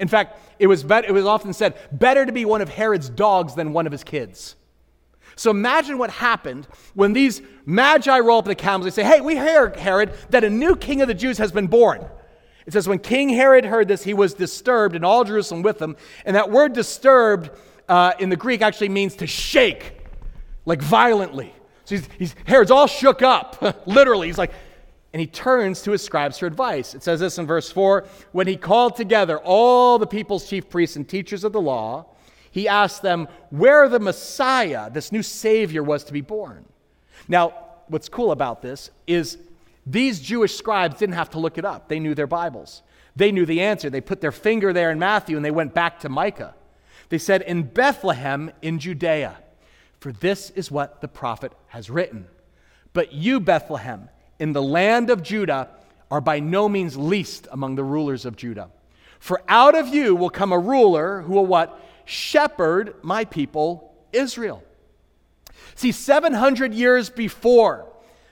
In 0.00 0.08
fact, 0.08 0.38
it 0.58 0.66
was, 0.66 0.84
it 0.84 1.12
was 1.12 1.26
often 1.26 1.52
said, 1.52 1.76
better 1.92 2.26
to 2.26 2.32
be 2.32 2.44
one 2.44 2.62
of 2.62 2.68
Herod's 2.68 3.08
dogs 3.08 3.54
than 3.54 3.72
one 3.72 3.86
of 3.86 3.92
his 3.92 4.02
kids. 4.02 4.56
So 5.36 5.50
imagine 5.50 5.98
what 5.98 6.10
happened 6.10 6.66
when 6.94 7.12
these 7.12 7.40
magi 7.64 8.18
roll 8.18 8.38
up 8.38 8.46
the 8.46 8.54
camels. 8.54 8.84
They 8.84 9.02
say, 9.02 9.08
Hey, 9.08 9.20
we 9.20 9.36
hear, 9.36 9.70
Herod, 9.70 10.12
that 10.30 10.42
a 10.42 10.50
new 10.50 10.74
king 10.74 11.02
of 11.02 11.08
the 11.08 11.14
Jews 11.14 11.38
has 11.38 11.52
been 11.52 11.66
born. 11.66 12.04
It 12.66 12.72
says, 12.72 12.88
When 12.88 12.98
King 12.98 13.28
Herod 13.28 13.64
heard 13.64 13.88
this, 13.88 14.02
he 14.02 14.14
was 14.14 14.34
disturbed, 14.34 14.94
and 14.94 15.04
all 15.04 15.24
Jerusalem 15.24 15.62
with 15.62 15.80
him. 15.80 15.96
And 16.24 16.36
that 16.36 16.50
word 16.50 16.72
disturbed 16.72 17.50
uh, 17.88 18.12
in 18.18 18.28
the 18.28 18.36
Greek 18.36 18.62
actually 18.62 18.90
means 18.90 19.16
to 19.16 19.26
shake, 19.26 19.94
like 20.66 20.82
violently. 20.82 21.54
So 21.84 21.96
he's, 21.96 22.08
he's, 22.18 22.36
Herod's 22.44 22.70
all 22.70 22.86
shook 22.86 23.22
up, 23.22 23.82
literally. 23.86 24.26
He's 24.26 24.38
like, 24.38 24.52
and 25.12 25.20
he 25.20 25.26
turns 25.26 25.82
to 25.82 25.90
his 25.90 26.02
scribes 26.02 26.38
for 26.38 26.46
advice. 26.46 26.94
It 26.94 27.02
says 27.02 27.20
this 27.20 27.38
in 27.38 27.46
verse 27.46 27.70
4 27.70 28.06
When 28.32 28.46
he 28.46 28.56
called 28.56 28.96
together 28.96 29.38
all 29.38 29.98
the 29.98 30.06
people's 30.06 30.48
chief 30.48 30.68
priests 30.68 30.96
and 30.96 31.08
teachers 31.08 31.44
of 31.44 31.52
the 31.52 31.60
law, 31.60 32.06
he 32.50 32.68
asked 32.68 33.02
them 33.02 33.28
where 33.50 33.88
the 33.88 34.00
Messiah, 34.00 34.90
this 34.90 35.12
new 35.12 35.22
Savior, 35.22 35.82
was 35.82 36.04
to 36.04 36.12
be 36.12 36.20
born. 36.20 36.64
Now, 37.28 37.54
what's 37.88 38.08
cool 38.08 38.32
about 38.32 38.62
this 38.62 38.90
is 39.06 39.38
these 39.86 40.20
Jewish 40.20 40.56
scribes 40.56 40.98
didn't 40.98 41.14
have 41.14 41.30
to 41.30 41.38
look 41.38 41.58
it 41.58 41.64
up, 41.64 41.88
they 41.88 42.00
knew 42.00 42.14
their 42.14 42.26
Bibles. 42.26 42.82
They 43.16 43.32
knew 43.32 43.44
the 43.44 43.60
answer. 43.60 43.90
They 43.90 44.00
put 44.00 44.20
their 44.20 44.32
finger 44.32 44.72
there 44.72 44.90
in 44.90 44.98
Matthew 44.98 45.36
and 45.36 45.44
they 45.44 45.50
went 45.50 45.74
back 45.74 46.00
to 46.00 46.08
Micah. 46.08 46.54
They 47.08 47.18
said, 47.18 47.42
In 47.42 47.64
Bethlehem 47.64 48.52
in 48.62 48.78
Judea, 48.78 49.36
for 49.98 50.12
this 50.12 50.50
is 50.50 50.70
what 50.70 51.00
the 51.00 51.08
prophet 51.08 51.52
has 51.68 51.90
written. 51.90 52.28
But 52.92 53.12
you, 53.12 53.40
Bethlehem, 53.40 54.08
in 54.40 54.52
the 54.52 54.62
land 54.62 55.10
of 55.10 55.22
Judah 55.22 55.68
are 56.10 56.20
by 56.20 56.40
no 56.40 56.68
means 56.68 56.96
least 56.96 57.46
among 57.52 57.76
the 57.76 57.84
rulers 57.84 58.24
of 58.24 58.36
Judah. 58.36 58.70
For 59.20 59.42
out 59.48 59.76
of 59.76 59.88
you 59.88 60.16
will 60.16 60.30
come 60.30 60.50
a 60.50 60.58
ruler 60.58 61.20
who 61.22 61.34
will 61.34 61.46
what? 61.46 61.78
Shepherd 62.06 62.96
my 63.02 63.24
people 63.24 63.94
Israel. 64.12 64.64
See, 65.76 65.92
700 65.92 66.74
years 66.74 67.10
before, 67.10 67.86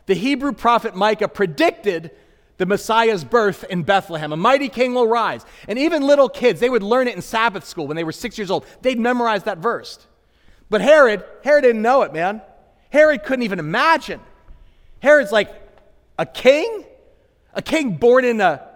the 0.07 0.15
Hebrew 0.15 0.53
prophet 0.53 0.97
Micah 0.97 1.29
predicted 1.29 2.11
the 2.57 2.67
Messiah's 2.67 3.23
birth 3.23 3.65
in 3.71 3.85
Bethlehem. 3.85 4.33
A 4.33 4.37
mighty 4.37 4.69
king 4.69 4.95
will 4.95 5.07
rise. 5.07 5.45
And 5.69 5.79
even 5.79 6.03
little 6.03 6.29
kids, 6.29 6.59
they 6.59 6.71
would 6.71 6.83
learn 6.83 7.07
it 7.07 7.15
in 7.15 7.23
Sabbath 7.23 7.65
school 7.65 7.87
when 7.87 7.97
they 7.97 8.03
were 8.03 8.13
six 8.13 8.37
years 8.37 8.51
old. 8.51 8.67
They'd 8.83 8.99
memorize 8.99 9.45
that 9.45 9.59
verse. 9.59 10.05
But 10.69 10.81
Herod, 10.81 11.25
Herod 11.45 11.63
didn't 11.63 11.83
know 11.83 12.03
it, 12.03 12.13
man. 12.13 12.43
Herod 12.91 13.23
couldn't 13.23 13.45
even 13.45 13.59
imagine. 13.59 14.21
Herod's 15.01 15.31
like, 15.31 15.68
a 16.19 16.27
king? 16.27 16.85
A 17.55 17.63
king 17.63 17.97
born 17.97 18.25
in 18.25 18.41
a, 18.41 18.69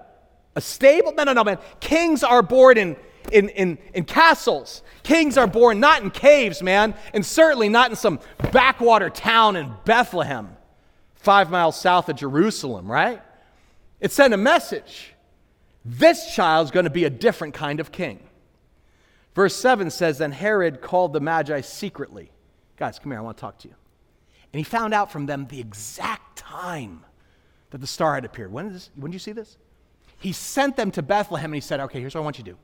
a 0.54 0.60
stable? 0.60 1.12
No, 1.12 1.24
no, 1.24 1.32
no, 1.32 1.44
man. 1.44 1.58
Kings 1.80 2.22
are 2.22 2.42
born 2.42 2.78
in, 2.78 2.96
in, 3.30 3.48
in, 3.50 3.78
in 3.94 4.04
castles. 4.04 4.82
Kings 5.02 5.36
are 5.36 5.46
born 5.46 5.80
not 5.80 6.02
in 6.02 6.10
caves, 6.10 6.62
man, 6.62 6.94
and 7.12 7.26
certainly 7.26 7.68
not 7.68 7.90
in 7.90 7.96
some 7.96 8.20
backwater 8.52 9.10
town 9.10 9.56
in 9.56 9.72
Bethlehem, 9.84 10.56
five 11.16 11.50
miles 11.50 11.78
south 11.78 12.08
of 12.08 12.16
Jerusalem, 12.16 12.90
right? 12.90 13.20
It 14.00 14.12
sent 14.12 14.32
a 14.34 14.38
message. 14.38 15.14
This 15.84 16.34
child's 16.34 16.70
going 16.70 16.84
to 16.84 16.90
be 16.90 17.04
a 17.04 17.10
different 17.10 17.54
kind 17.54 17.80
of 17.80 17.92
king. 17.92 18.20
Verse 19.34 19.56
7 19.56 19.90
says, 19.90 20.18
Then 20.18 20.32
Herod 20.32 20.80
called 20.80 21.12
the 21.12 21.20
Magi 21.20 21.60
secretly. 21.62 22.30
Guys, 22.76 22.98
come 22.98 23.12
here, 23.12 23.18
I 23.18 23.22
want 23.22 23.36
to 23.36 23.40
talk 23.40 23.58
to 23.58 23.68
you. 23.68 23.74
And 24.52 24.58
he 24.58 24.64
found 24.64 24.92
out 24.92 25.10
from 25.10 25.26
them 25.26 25.46
the 25.46 25.60
exact 25.60 26.36
time 26.36 27.04
that 27.72 27.80
the 27.80 27.86
star 27.86 28.14
had 28.14 28.24
appeared. 28.24 28.52
When, 28.52 28.66
did, 28.66 28.74
this, 28.74 28.90
when 28.94 29.10
did 29.10 29.16
you 29.16 29.18
see 29.18 29.32
this? 29.32 29.56
He 30.18 30.32
sent 30.32 30.76
them 30.76 30.90
to 30.92 31.02
Bethlehem 31.02 31.46
and 31.46 31.54
he 31.56 31.60
said, 31.60 31.80
Okay, 31.80 32.00
here's 32.00 32.14
what 32.14 32.20
I 32.20 32.24
want 32.24 32.38
you 32.38 32.44
to 32.44 32.50
do 32.52 32.56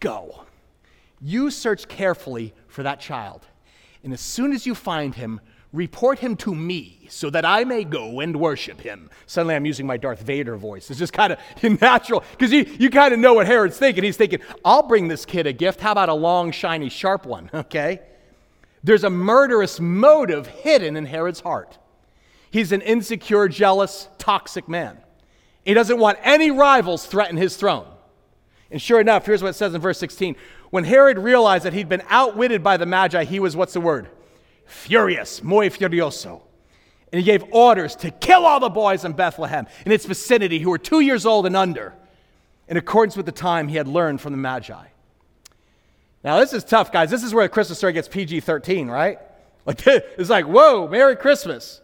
go. 0.00 0.44
You 1.20 1.50
search 1.50 1.86
carefully 1.86 2.54
for 2.66 2.82
that 2.82 3.00
child. 3.00 3.46
And 4.02 4.14
as 4.14 4.22
soon 4.22 4.52
as 4.52 4.64
you 4.64 4.74
find 4.74 5.14
him, 5.14 5.40
report 5.72 6.20
him 6.20 6.36
to 6.36 6.54
me 6.54 7.06
so 7.10 7.28
that 7.28 7.44
I 7.44 7.64
may 7.64 7.84
go 7.84 8.20
and 8.20 8.34
worship 8.36 8.80
him. 8.80 9.10
Suddenly 9.26 9.54
I'm 9.54 9.66
using 9.66 9.86
my 9.86 9.98
Darth 9.98 10.22
Vader 10.22 10.56
voice. 10.56 10.88
It's 10.88 10.98
just 10.98 11.12
kind 11.12 11.34
of 11.34 11.38
natural 11.82 12.24
because 12.30 12.50
you, 12.52 12.64
you 12.78 12.88
kind 12.88 13.12
of 13.12 13.20
know 13.20 13.34
what 13.34 13.46
Herod's 13.46 13.76
thinking. 13.76 14.02
He's 14.02 14.16
thinking, 14.16 14.40
I'll 14.64 14.82
bring 14.82 15.08
this 15.08 15.26
kid 15.26 15.46
a 15.46 15.52
gift. 15.52 15.80
How 15.80 15.92
about 15.92 16.08
a 16.08 16.14
long, 16.14 16.50
shiny, 16.52 16.88
sharp 16.88 17.26
one? 17.26 17.50
Okay? 17.70 18.00
There's 18.82 19.04
a 19.04 19.10
murderous 19.10 19.78
motive 19.78 20.46
hidden 20.46 20.96
in 20.96 21.04
Herod's 21.04 21.40
heart. 21.40 21.78
He's 22.50 22.72
an 22.72 22.80
insecure, 22.80 23.48
jealous, 23.48 24.08
toxic 24.18 24.68
man. 24.68 24.98
He 25.64 25.74
doesn't 25.74 25.98
want 25.98 26.18
any 26.22 26.50
rivals 26.50 27.06
threaten 27.06 27.36
his 27.36 27.56
throne. 27.56 27.86
And 28.70 28.80
sure 28.80 29.00
enough, 29.00 29.26
here's 29.26 29.42
what 29.42 29.50
it 29.50 29.54
says 29.54 29.74
in 29.74 29.80
verse 29.80 29.98
16. 29.98 30.36
When 30.70 30.84
Herod 30.84 31.18
realized 31.18 31.64
that 31.64 31.72
he'd 31.72 31.88
been 31.88 32.02
outwitted 32.08 32.62
by 32.62 32.76
the 32.76 32.86
Magi, 32.86 33.24
he 33.24 33.40
was, 33.40 33.56
what's 33.56 33.72
the 33.72 33.80
word? 33.80 34.08
Furious, 34.66 35.42
muy 35.42 35.68
furioso. 35.68 36.42
And 37.12 37.18
he 37.18 37.24
gave 37.24 37.42
orders 37.50 37.96
to 37.96 38.10
kill 38.12 38.46
all 38.46 38.60
the 38.60 38.68
boys 38.68 39.04
in 39.04 39.12
Bethlehem 39.12 39.66
in 39.84 39.90
its 39.90 40.06
vicinity 40.06 40.60
who 40.60 40.70
were 40.70 40.78
two 40.78 41.00
years 41.00 41.26
old 41.26 41.46
and 41.46 41.56
under, 41.56 41.94
in 42.68 42.76
accordance 42.76 43.16
with 43.16 43.26
the 43.26 43.32
time 43.32 43.66
he 43.66 43.76
had 43.76 43.88
learned 43.88 44.20
from 44.20 44.32
the 44.32 44.38
Magi. 44.38 44.84
Now, 46.22 46.38
this 46.38 46.52
is 46.52 46.62
tough, 46.62 46.92
guys. 46.92 47.10
This 47.10 47.24
is 47.24 47.34
where 47.34 47.44
the 47.44 47.48
Christmas 47.48 47.78
story 47.78 47.92
gets 47.92 48.08
PG 48.08 48.40
13, 48.40 48.88
right? 48.88 49.18
Like, 49.66 49.86
it's 49.86 50.30
like, 50.30 50.46
whoa, 50.46 50.88
Merry 50.88 51.14
Christmas. 51.14 51.82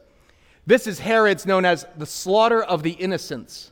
This 0.67 0.87
is 0.87 0.99
Herod's 0.99 1.47
known 1.47 1.65
as 1.65 1.87
the 1.97 2.07
slaughter 2.07 2.63
of 2.63 2.83
the 2.83 2.91
innocents. 2.91 3.71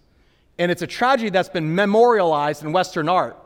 And 0.58 0.70
it's 0.70 0.82
a 0.82 0.86
tragedy 0.86 1.30
that's 1.30 1.48
been 1.48 1.74
memorialized 1.74 2.62
in 2.62 2.72
Western 2.72 3.08
art. 3.08 3.36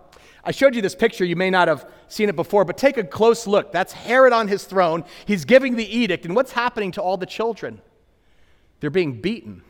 I 0.45 0.51
showed 0.51 0.75
you 0.75 0.83
this 0.83 0.95
picture. 0.95 1.25
You 1.25 1.37
may 1.37 1.51
not 1.51 1.69
have 1.69 1.89
seen 2.09 2.29
it 2.29 2.37
before, 2.37 2.65
but 2.65 2.77
take 2.77 2.99
a 2.99 3.05
close 3.05 3.47
look. 3.47 3.73
That's 3.73 3.93
Herod 3.93 4.33
on 4.33 4.49
his 4.49 4.65
throne. 4.65 5.05
He's 5.25 5.45
giving 5.45 5.77
the 5.77 5.97
edict. 5.97 6.27
And 6.27 6.37
what's 6.37 6.53
happening 6.53 6.93
to 6.93 7.03
all 7.03 7.17
the 7.17 7.27
children? 7.27 7.81
They're 8.81 8.91
being 8.91 9.21
beaten, 9.21 9.63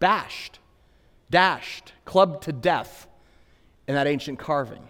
bashed, 0.00 0.58
dashed, 1.30 1.92
clubbed 2.04 2.42
to 2.44 2.52
death 2.52 3.06
in 3.86 3.94
that 3.94 4.06
ancient 4.06 4.38
carving. 4.38 4.86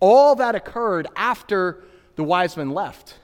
All 0.00 0.34
that 0.36 0.54
occurred 0.54 1.06
after 1.16 1.84
the 2.16 2.24
wise 2.24 2.56
men 2.56 2.70
left 2.70 3.18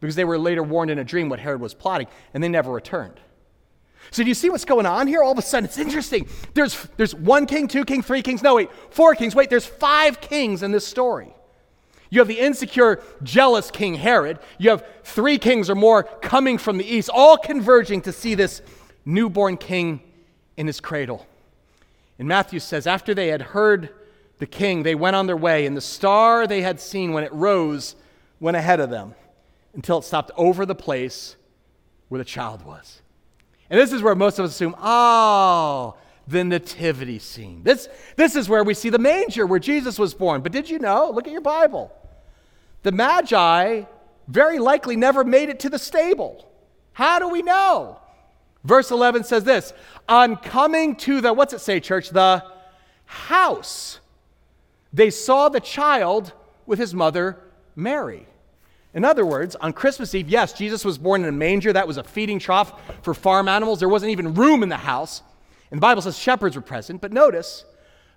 because 0.00 0.16
they 0.16 0.24
were 0.24 0.38
later 0.38 0.62
warned 0.62 0.90
in 0.90 0.98
a 0.98 1.04
dream 1.04 1.28
what 1.28 1.38
Herod 1.38 1.60
was 1.60 1.74
plotting, 1.74 2.08
and 2.34 2.42
they 2.42 2.48
never 2.48 2.72
returned. 2.72 3.20
So 4.12 4.22
do 4.22 4.28
you 4.28 4.34
see 4.34 4.50
what's 4.50 4.66
going 4.66 4.84
on 4.84 5.06
here? 5.06 5.22
All 5.22 5.32
of 5.32 5.38
a 5.38 5.42
sudden, 5.42 5.64
it's 5.64 5.78
interesting. 5.78 6.28
There's, 6.52 6.86
there's 6.98 7.14
one 7.14 7.46
king, 7.46 7.66
two 7.66 7.84
kings, 7.84 8.06
three 8.06 8.22
kings. 8.22 8.42
No, 8.42 8.56
wait, 8.56 8.70
four 8.90 9.14
kings. 9.14 9.34
Wait, 9.34 9.48
there's 9.48 9.66
five 9.66 10.20
kings 10.20 10.62
in 10.62 10.70
this 10.70 10.86
story. 10.86 11.34
You 12.10 12.20
have 12.20 12.28
the 12.28 12.38
insecure, 12.38 13.02
jealous 13.22 13.70
King 13.70 13.94
Herod. 13.94 14.38
You 14.58 14.68
have 14.68 14.86
three 15.02 15.38
kings 15.38 15.70
or 15.70 15.74
more 15.74 16.02
coming 16.02 16.58
from 16.58 16.76
the 16.76 16.84
east, 16.84 17.08
all 17.12 17.38
converging 17.38 18.02
to 18.02 18.12
see 18.12 18.34
this 18.34 18.60
newborn 19.06 19.56
king 19.56 20.02
in 20.58 20.66
his 20.66 20.78
cradle. 20.78 21.26
And 22.18 22.28
Matthew 22.28 22.60
says, 22.60 22.86
after 22.86 23.14
they 23.14 23.28
had 23.28 23.40
heard 23.40 23.88
the 24.38 24.46
king, 24.46 24.82
they 24.82 24.94
went 24.94 25.16
on 25.16 25.26
their 25.26 25.38
way, 25.38 25.64
and 25.64 25.74
the 25.74 25.80
star 25.80 26.46
they 26.46 26.60
had 26.60 26.80
seen 26.80 27.12
when 27.12 27.24
it 27.24 27.32
rose 27.32 27.96
went 28.40 28.58
ahead 28.58 28.78
of 28.78 28.90
them 28.90 29.14
until 29.72 29.98
it 29.98 30.04
stopped 30.04 30.30
over 30.36 30.66
the 30.66 30.74
place 30.74 31.36
where 32.08 32.18
the 32.18 32.24
child 32.24 32.62
was. 32.62 33.01
And 33.72 33.80
this 33.80 33.90
is 33.90 34.02
where 34.02 34.14
most 34.14 34.38
of 34.38 34.44
us 34.44 34.50
assume, 34.50 34.76
oh, 34.78 35.96
the 36.28 36.44
nativity 36.44 37.18
scene. 37.18 37.62
This, 37.62 37.88
this 38.16 38.36
is 38.36 38.46
where 38.46 38.62
we 38.62 38.74
see 38.74 38.90
the 38.90 38.98
manger 38.98 39.46
where 39.46 39.58
Jesus 39.58 39.98
was 39.98 40.12
born. 40.12 40.42
But 40.42 40.52
did 40.52 40.68
you 40.68 40.78
know? 40.78 41.10
Look 41.10 41.26
at 41.26 41.32
your 41.32 41.40
Bible. 41.40 41.90
The 42.82 42.92
Magi 42.92 43.84
very 44.28 44.58
likely 44.58 44.94
never 44.94 45.24
made 45.24 45.48
it 45.48 45.58
to 45.60 45.70
the 45.70 45.78
stable. 45.78 46.46
How 46.92 47.18
do 47.18 47.30
we 47.30 47.40
know? 47.40 47.98
Verse 48.62 48.90
11 48.90 49.24
says 49.24 49.44
this 49.44 49.72
On 50.06 50.36
coming 50.36 50.94
to 50.96 51.22
the, 51.22 51.32
what's 51.32 51.54
it 51.54 51.62
say, 51.62 51.80
church? 51.80 52.10
The 52.10 52.44
house, 53.06 54.00
they 54.92 55.08
saw 55.08 55.48
the 55.48 55.60
child 55.60 56.34
with 56.66 56.78
his 56.78 56.92
mother, 56.92 57.38
Mary. 57.74 58.26
In 58.94 59.04
other 59.04 59.24
words, 59.24 59.56
on 59.56 59.72
Christmas 59.72 60.14
Eve, 60.14 60.28
yes, 60.28 60.52
Jesus 60.52 60.84
was 60.84 60.98
born 60.98 61.22
in 61.22 61.28
a 61.28 61.32
manger. 61.32 61.72
That 61.72 61.86
was 61.88 61.96
a 61.96 62.04
feeding 62.04 62.38
trough 62.38 62.78
for 63.02 63.14
farm 63.14 63.48
animals. 63.48 63.78
There 63.78 63.88
wasn't 63.88 64.12
even 64.12 64.34
room 64.34 64.62
in 64.62 64.68
the 64.68 64.76
house. 64.76 65.22
And 65.70 65.78
the 65.78 65.82
Bible 65.82 66.02
says 66.02 66.18
shepherds 66.18 66.56
were 66.56 66.62
present. 66.62 67.00
But 67.00 67.12
notice, 67.12 67.64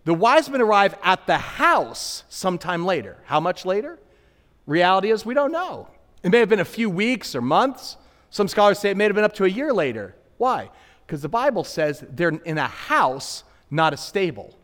the 0.03 0.13
wise 0.13 0.49
men 0.49 0.61
arrive 0.61 0.95
at 1.01 1.25
the 1.27 1.37
house 1.37 2.23
sometime 2.27 2.85
later. 2.85 3.17
How 3.25 3.39
much 3.39 3.65
later? 3.65 3.99
Reality 4.65 5.11
is, 5.11 5.25
we 5.25 5.33
don't 5.33 5.51
know. 5.51 5.87
It 6.23 6.31
may 6.31 6.39
have 6.39 6.49
been 6.49 6.59
a 6.59 6.65
few 6.65 6.89
weeks 6.89 7.35
or 7.35 7.41
months. 7.41 7.95
Some 8.29 8.47
scholars 8.49 8.79
say 8.79 8.89
it 8.89 8.97
may 8.97 9.05
have 9.05 9.15
been 9.15 9.23
up 9.23 9.35
to 9.35 9.45
a 9.45 9.49
year 9.49 9.71
later. 9.71 10.15
Why? 10.37 10.69
Because 11.05 11.21
the 11.21 11.29
Bible 11.29 11.63
says 11.63 12.03
they're 12.09 12.29
in 12.29 12.57
a 12.57 12.67
house, 12.67 13.43
not 13.71 13.93
a 13.93 13.97
stable. 13.97 14.57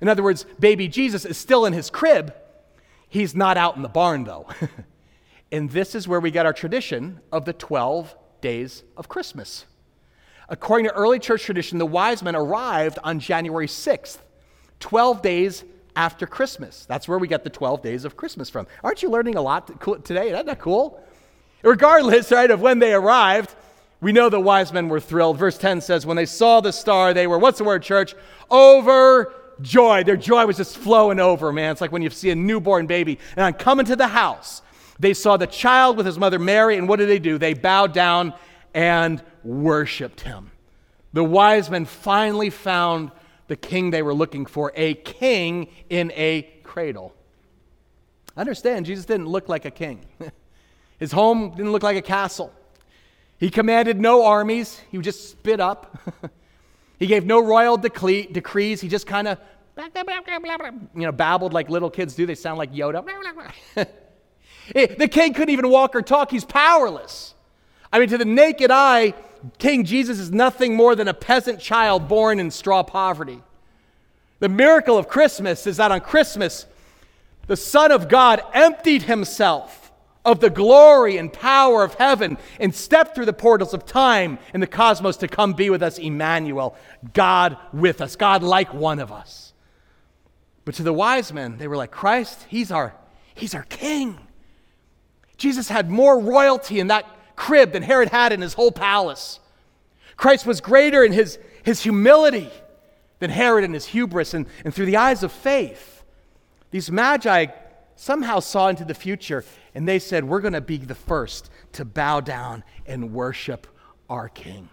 In 0.00 0.08
other 0.08 0.22
words, 0.22 0.44
baby 0.60 0.86
Jesus 0.88 1.24
is 1.24 1.36
still 1.36 1.64
in 1.66 1.72
his 1.72 1.90
crib. 1.90 2.34
He's 3.08 3.34
not 3.34 3.56
out 3.56 3.76
in 3.76 3.82
the 3.82 3.88
barn, 3.88 4.24
though. 4.24 4.46
And 5.52 5.70
this 5.70 5.94
is 5.94 6.08
where 6.08 6.20
we 6.20 6.30
get 6.30 6.46
our 6.46 6.52
tradition 6.52 7.20
of 7.30 7.44
the 7.44 7.52
12 7.52 8.14
days 8.40 8.82
of 8.96 9.08
Christmas. 9.08 9.64
According 10.48 10.86
to 10.86 10.92
early 10.92 11.18
church 11.18 11.42
tradition, 11.42 11.78
the 11.78 11.86
wise 11.86 12.22
men 12.22 12.36
arrived 12.36 12.98
on 13.02 13.18
January 13.18 13.66
6th, 13.66 14.18
12 14.80 15.22
days 15.22 15.64
after 15.96 16.26
Christmas. 16.26 16.84
That's 16.86 17.08
where 17.08 17.18
we 17.18 17.26
get 17.26 17.42
the 17.42 17.50
12 17.50 17.82
days 17.82 18.04
of 18.04 18.16
Christmas 18.16 18.50
from. 18.50 18.66
Aren't 18.84 19.02
you 19.02 19.10
learning 19.10 19.36
a 19.36 19.42
lot 19.42 19.80
today? 20.04 20.30
Isn't 20.30 20.46
that 20.46 20.60
cool? 20.60 21.02
Regardless, 21.62 22.30
right, 22.32 22.50
of 22.50 22.60
when 22.60 22.78
they 22.78 22.92
arrived, 22.92 23.54
we 24.00 24.12
know 24.12 24.28
the 24.28 24.38
wise 24.38 24.72
men 24.72 24.88
were 24.88 25.00
thrilled. 25.00 25.38
Verse 25.38 25.58
10 25.58 25.80
says, 25.80 26.06
when 26.06 26.16
they 26.16 26.26
saw 26.26 26.60
the 26.60 26.72
star, 26.72 27.14
they 27.14 27.26
were, 27.26 27.38
what's 27.38 27.58
the 27.58 27.64
word, 27.64 27.82
church? 27.82 28.14
Overjoyed. 28.50 30.06
Their 30.06 30.16
joy 30.16 30.46
was 30.46 30.58
just 30.58 30.76
flowing 30.76 31.18
over, 31.18 31.52
man. 31.52 31.72
It's 31.72 31.80
like 31.80 31.92
when 31.92 32.02
you 32.02 32.10
see 32.10 32.30
a 32.30 32.36
newborn 32.36 32.86
baby. 32.86 33.18
And 33.36 33.44
I'm 33.44 33.54
coming 33.54 33.86
to 33.86 33.96
the 33.96 34.08
house. 34.08 34.62
They 34.98 35.14
saw 35.14 35.36
the 35.36 35.46
child 35.46 35.96
with 35.96 36.06
his 36.06 36.18
mother 36.18 36.38
Mary, 36.38 36.76
and 36.76 36.88
what 36.88 36.98
did 36.98 37.08
they 37.08 37.18
do? 37.18 37.38
They 37.38 37.54
bowed 37.54 37.92
down 37.92 38.34
and 38.74 39.22
worshiped 39.42 40.20
him. 40.22 40.50
The 41.12 41.24
wise 41.24 41.70
men 41.70 41.84
finally 41.84 42.50
found 42.50 43.10
the 43.48 43.56
king 43.56 43.90
they 43.90 44.02
were 44.02 44.14
looking 44.14 44.46
for, 44.46 44.72
a 44.74 44.94
king 44.94 45.68
in 45.88 46.12
a 46.12 46.42
cradle. 46.62 47.14
Understand, 48.36 48.86
Jesus 48.86 49.04
didn't 49.04 49.28
look 49.28 49.48
like 49.48 49.64
a 49.64 49.70
king. 49.70 50.04
His 50.98 51.12
home 51.12 51.50
didn't 51.50 51.72
look 51.72 51.82
like 51.82 51.96
a 51.96 52.02
castle. 52.02 52.52
He 53.38 53.50
commanded 53.50 54.00
no 54.00 54.24
armies, 54.24 54.80
he 54.90 54.98
would 54.98 55.04
just 55.04 55.30
spit 55.30 55.60
up. 55.60 55.98
he 56.98 57.06
gave 57.06 57.24
no 57.24 57.44
royal 57.44 57.76
decrees, 57.76 58.80
he 58.80 58.88
just 58.88 59.06
kind 59.06 59.28
of 59.28 59.38
you 60.94 61.02
know 61.02 61.12
babbled 61.12 61.52
like 61.52 61.68
little 61.68 61.90
kids 61.90 62.14
do. 62.14 62.24
They 62.24 62.34
sound 62.34 62.58
like 62.58 62.72
Yoda. 62.72 63.04
The 64.74 65.08
king 65.08 65.34
couldn't 65.34 65.50
even 65.50 65.68
walk 65.68 65.94
or 65.94 66.02
talk, 66.02 66.30
he's 66.30 66.44
powerless. 66.44 67.34
I 67.92 67.98
mean, 67.98 68.08
to 68.08 68.18
the 68.18 68.24
naked 68.24 68.70
eye, 68.70 69.14
King 69.58 69.84
Jesus 69.84 70.18
is 70.18 70.32
nothing 70.32 70.74
more 70.74 70.94
than 70.94 71.08
a 71.08 71.14
peasant 71.14 71.60
child 71.60 72.08
born 72.08 72.40
in 72.40 72.50
straw 72.50 72.82
poverty. 72.82 73.42
The 74.38 74.48
miracle 74.48 74.98
of 74.98 75.08
Christmas 75.08 75.66
is 75.66 75.78
that 75.78 75.92
on 75.92 76.00
Christmas, 76.00 76.66
the 77.46 77.56
Son 77.56 77.92
of 77.92 78.08
God 78.08 78.42
emptied 78.52 79.02
himself 79.02 79.92
of 80.24 80.40
the 80.40 80.50
glory 80.50 81.16
and 81.16 81.32
power 81.32 81.84
of 81.84 81.94
heaven 81.94 82.36
and 82.58 82.74
stepped 82.74 83.14
through 83.14 83.26
the 83.26 83.32
portals 83.32 83.72
of 83.72 83.86
time 83.86 84.38
and 84.52 84.62
the 84.62 84.66
cosmos 84.66 85.16
to 85.18 85.28
come 85.28 85.52
be 85.52 85.70
with 85.70 85.82
us, 85.82 85.98
Emmanuel, 85.98 86.76
God 87.14 87.56
with 87.72 88.00
us, 88.00 88.16
God 88.16 88.42
like 88.42 88.74
one 88.74 88.98
of 88.98 89.12
us. 89.12 89.52
But 90.64 90.74
to 90.74 90.82
the 90.82 90.92
wise 90.92 91.32
men, 91.32 91.58
they 91.58 91.68
were 91.68 91.76
like, 91.76 91.92
Christ, 91.92 92.44
he's 92.48 92.72
our, 92.72 92.92
he's 93.34 93.54
our 93.54 93.62
king. 93.62 94.18
Jesus 95.36 95.68
had 95.68 95.90
more 95.90 96.18
royalty 96.18 96.80
in 96.80 96.86
that 96.88 97.06
crib 97.36 97.72
than 97.72 97.82
Herod 97.82 98.08
had 98.08 98.32
in 98.32 98.40
his 98.40 98.54
whole 98.54 98.72
palace. 98.72 99.40
Christ 100.16 100.46
was 100.46 100.60
greater 100.60 101.04
in 101.04 101.12
his, 101.12 101.38
his 101.62 101.82
humility 101.82 102.50
than 103.18 103.30
Herod 103.30 103.64
in 103.64 103.72
his 103.72 103.86
hubris. 103.86 104.34
And, 104.34 104.46
and 104.64 104.74
through 104.74 104.86
the 104.86 104.96
eyes 104.96 105.22
of 105.22 105.32
faith, 105.32 106.04
these 106.70 106.90
magi 106.90 107.46
somehow 107.96 108.40
saw 108.40 108.68
into 108.68 108.84
the 108.84 108.94
future 108.94 109.44
and 109.74 109.86
they 109.86 109.98
said, 109.98 110.24
We're 110.24 110.40
going 110.40 110.54
to 110.54 110.60
be 110.60 110.78
the 110.78 110.94
first 110.94 111.50
to 111.72 111.84
bow 111.84 112.20
down 112.20 112.64
and 112.86 113.12
worship 113.12 113.66
our 114.08 114.28
King. 114.28 114.68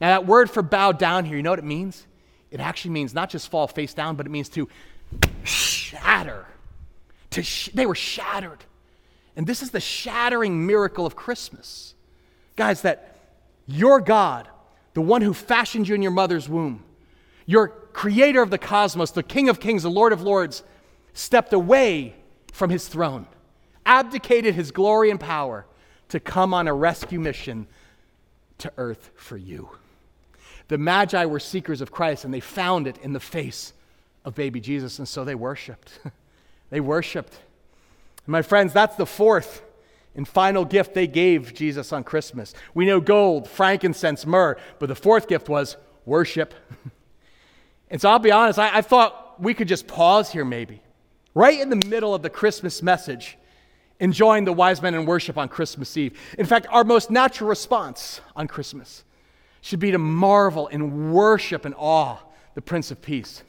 Now, 0.00 0.08
that 0.08 0.26
word 0.26 0.50
for 0.50 0.62
bow 0.62 0.92
down 0.92 1.24
here, 1.24 1.36
you 1.36 1.42
know 1.42 1.50
what 1.50 1.58
it 1.58 1.64
means? 1.64 2.06
It 2.50 2.60
actually 2.60 2.92
means 2.92 3.14
not 3.14 3.30
just 3.30 3.50
fall 3.50 3.66
face 3.66 3.94
down, 3.94 4.16
but 4.16 4.26
it 4.26 4.30
means 4.30 4.48
to 4.50 4.68
shatter. 5.44 6.46
To 7.30 7.42
sh- 7.42 7.70
they 7.74 7.86
were 7.86 7.94
shattered. 7.94 8.64
And 9.36 9.46
this 9.46 9.62
is 9.62 9.70
the 9.70 9.80
shattering 9.80 10.66
miracle 10.66 11.04
of 11.06 11.14
Christmas. 11.14 11.94
Guys, 12.56 12.82
that 12.82 13.18
your 13.66 14.00
God, 14.00 14.48
the 14.94 15.02
one 15.02 15.20
who 15.20 15.34
fashioned 15.34 15.86
you 15.86 15.94
in 15.94 16.02
your 16.02 16.10
mother's 16.10 16.48
womb, 16.48 16.82
your 17.44 17.68
creator 17.68 18.42
of 18.42 18.50
the 18.50 18.58
cosmos, 18.58 19.10
the 19.10 19.22
King 19.22 19.48
of 19.48 19.60
kings, 19.60 19.82
the 19.82 19.90
Lord 19.90 20.12
of 20.12 20.22
lords, 20.22 20.62
stepped 21.12 21.52
away 21.52 22.14
from 22.52 22.70
his 22.70 22.88
throne, 22.88 23.26
abdicated 23.84 24.54
his 24.54 24.70
glory 24.70 25.10
and 25.10 25.20
power 25.20 25.66
to 26.08 26.18
come 26.18 26.54
on 26.54 26.66
a 26.66 26.74
rescue 26.74 27.20
mission 27.20 27.66
to 28.58 28.72
earth 28.78 29.10
for 29.16 29.36
you. 29.36 29.68
The 30.68 30.78
Magi 30.78 31.24
were 31.26 31.40
seekers 31.40 31.80
of 31.80 31.92
Christ 31.92 32.24
and 32.24 32.32
they 32.32 32.40
found 32.40 32.86
it 32.86 32.98
in 32.98 33.12
the 33.12 33.20
face 33.20 33.72
of 34.24 34.34
baby 34.34 34.60
Jesus, 34.60 34.98
and 34.98 35.06
so 35.06 35.24
they 35.24 35.36
worshiped. 35.36 36.00
they 36.70 36.80
worshiped. 36.80 37.38
And 38.26 38.32
my 38.32 38.42
friends, 38.42 38.72
that's 38.72 38.96
the 38.96 39.06
fourth 39.06 39.62
and 40.14 40.26
final 40.26 40.64
gift 40.64 40.94
they 40.94 41.06
gave 41.06 41.54
Jesus 41.54 41.92
on 41.92 42.02
Christmas. 42.02 42.54
We 42.74 42.86
know 42.86 43.00
gold, 43.00 43.48
frankincense, 43.48 44.26
myrrh, 44.26 44.56
but 44.78 44.88
the 44.88 44.94
fourth 44.94 45.28
gift 45.28 45.48
was 45.48 45.76
worship. 46.04 46.54
and 47.90 48.00
so 48.00 48.10
I'll 48.10 48.18
be 48.18 48.32
honest, 48.32 48.58
I, 48.58 48.78
I, 48.78 48.82
thought 48.82 49.40
we 49.40 49.54
could 49.54 49.68
just 49.68 49.86
pause 49.86 50.30
here 50.32 50.44
maybe, 50.44 50.80
right 51.34 51.60
in 51.60 51.68
the 51.68 51.86
middle 51.86 52.14
of 52.14 52.22
the 52.22 52.30
Christmas 52.30 52.82
message, 52.82 53.36
enjoying 54.00 54.44
the 54.44 54.52
wise 54.52 54.80
men 54.80 54.94
in 54.94 55.04
worship 55.04 55.36
on 55.36 55.48
Christmas 55.48 55.96
Eve. 55.96 56.18
In 56.38 56.46
fact, 56.46 56.66
our 56.70 56.84
most 56.84 57.10
natural 57.10 57.48
response 57.48 58.20
on 58.34 58.48
Christmas 58.48 59.04
should 59.60 59.80
be 59.80 59.90
to 59.90 59.98
marvel 59.98 60.68
and 60.68 61.12
worship 61.12 61.64
and 61.64 61.74
awe 61.76 62.18
the 62.54 62.62
Prince 62.62 62.90
of 62.90 63.02
Peace. 63.02 63.42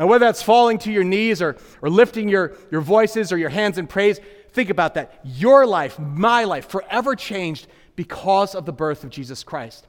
And 0.00 0.08
whether 0.08 0.24
that's 0.24 0.42
falling 0.42 0.78
to 0.78 0.90
your 0.90 1.04
knees 1.04 1.42
or, 1.42 1.58
or 1.82 1.90
lifting 1.90 2.26
your, 2.26 2.56
your 2.70 2.80
voices 2.80 3.32
or 3.32 3.36
your 3.36 3.50
hands 3.50 3.76
in 3.76 3.86
praise, 3.86 4.18
think 4.52 4.70
about 4.70 4.94
that. 4.94 5.20
Your 5.24 5.66
life, 5.66 5.98
my 5.98 6.44
life, 6.44 6.70
forever 6.70 7.14
changed 7.14 7.66
because 7.96 8.54
of 8.54 8.64
the 8.64 8.72
birth 8.72 9.04
of 9.04 9.10
Jesus 9.10 9.44
Christ. 9.44 9.86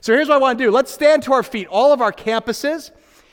So 0.00 0.12
here's 0.12 0.28
what 0.28 0.34
I 0.34 0.38
want 0.38 0.58
to 0.58 0.64
do. 0.64 0.72
Let's 0.72 0.92
stand 0.92 1.22
to 1.22 1.32
our 1.32 1.44
feet, 1.44 1.68
all 1.68 1.92
of 1.92 2.00
our 2.00 2.12
campuses. 2.12 2.90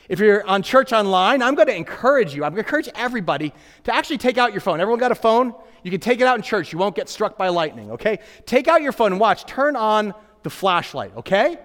If 0.08 0.20
you're 0.20 0.46
on 0.46 0.62
church 0.62 0.94
online, 0.94 1.42
I'm 1.42 1.56
going 1.56 1.68
to 1.68 1.76
encourage 1.76 2.36
you, 2.36 2.44
I'm 2.44 2.52
going 2.52 2.64
to 2.64 2.68
encourage 2.68 2.90
everybody 2.94 3.52
to 3.86 3.96
actually 3.96 4.20
take 4.20 4.38
out 4.38 4.52
your 4.52 4.62
phone. 4.62 4.80
Everyone 4.80 5.00
got 5.00 5.12
a 5.12 5.16
phone? 5.16 5.56
You 5.82 5.90
can 5.90 6.00
take 6.00 6.22
it 6.22 6.28
out 6.28 6.36
in 6.36 6.44
church. 6.44 6.72
You 6.72 6.78
won't 6.78 6.96
get 6.96 7.10
struck 7.10 7.40
by 7.40 7.48
lightning, 7.48 7.90
okay? 7.94 8.20
Take 8.46 8.68
out 8.68 8.84
your 8.84 8.92
phone 8.92 9.14
and 9.14 9.20
watch. 9.20 9.48
Turn 9.48 9.76
on 9.76 10.14
the 10.44 10.52
flashlight, 10.52 11.12
okay? 11.18 11.58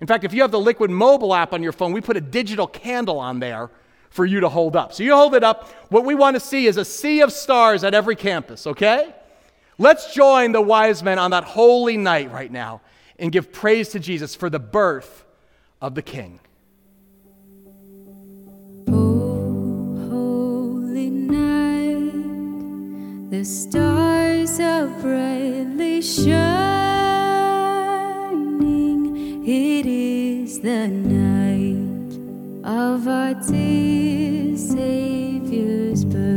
In 0.00 0.06
fact, 0.06 0.22
if 0.22 0.32
you 0.32 0.42
have 0.42 0.52
the 0.52 0.60
Liquid 0.60 0.92
mobile 0.92 1.34
app 1.34 1.52
on 1.52 1.60
your 1.60 1.72
phone, 1.72 1.90
we 1.90 2.00
put 2.00 2.16
a 2.16 2.20
digital 2.20 2.68
candle 2.68 3.18
on 3.18 3.40
there 3.40 3.68
for 4.12 4.24
you 4.26 4.40
to 4.40 4.48
hold 4.48 4.76
up. 4.76 4.92
So 4.92 5.02
you 5.02 5.14
hold 5.14 5.34
it 5.34 5.42
up. 5.42 5.68
What 5.90 6.04
we 6.04 6.14
want 6.14 6.36
to 6.36 6.40
see 6.40 6.66
is 6.66 6.76
a 6.76 6.84
sea 6.84 7.22
of 7.22 7.32
stars 7.32 7.82
at 7.82 7.94
every 7.94 8.14
campus, 8.14 8.66
okay? 8.66 9.14
Let's 9.78 10.14
join 10.14 10.52
the 10.52 10.60
wise 10.60 11.02
men 11.02 11.18
on 11.18 11.30
that 11.30 11.44
holy 11.44 11.96
night 11.96 12.30
right 12.30 12.52
now 12.52 12.82
and 13.18 13.32
give 13.32 13.50
praise 13.52 13.88
to 13.90 13.98
Jesus 13.98 14.34
for 14.34 14.50
the 14.50 14.58
birth 14.58 15.24
of 15.80 15.94
the 15.94 16.02
King. 16.02 16.40
Oh, 18.88 19.96
holy 20.10 21.08
night, 21.08 22.12
the 23.30 23.44
stars 23.44 24.60
are 24.60 24.88
brightly 25.00 26.02
shining. 26.02 26.52
It 29.48 29.86
is 29.86 30.60
the 30.60 30.88
night 30.88 31.31
of 32.64 33.08
our 33.08 33.34
dear 33.34 34.56
Savior's 34.56 36.04
birth. 36.04 36.31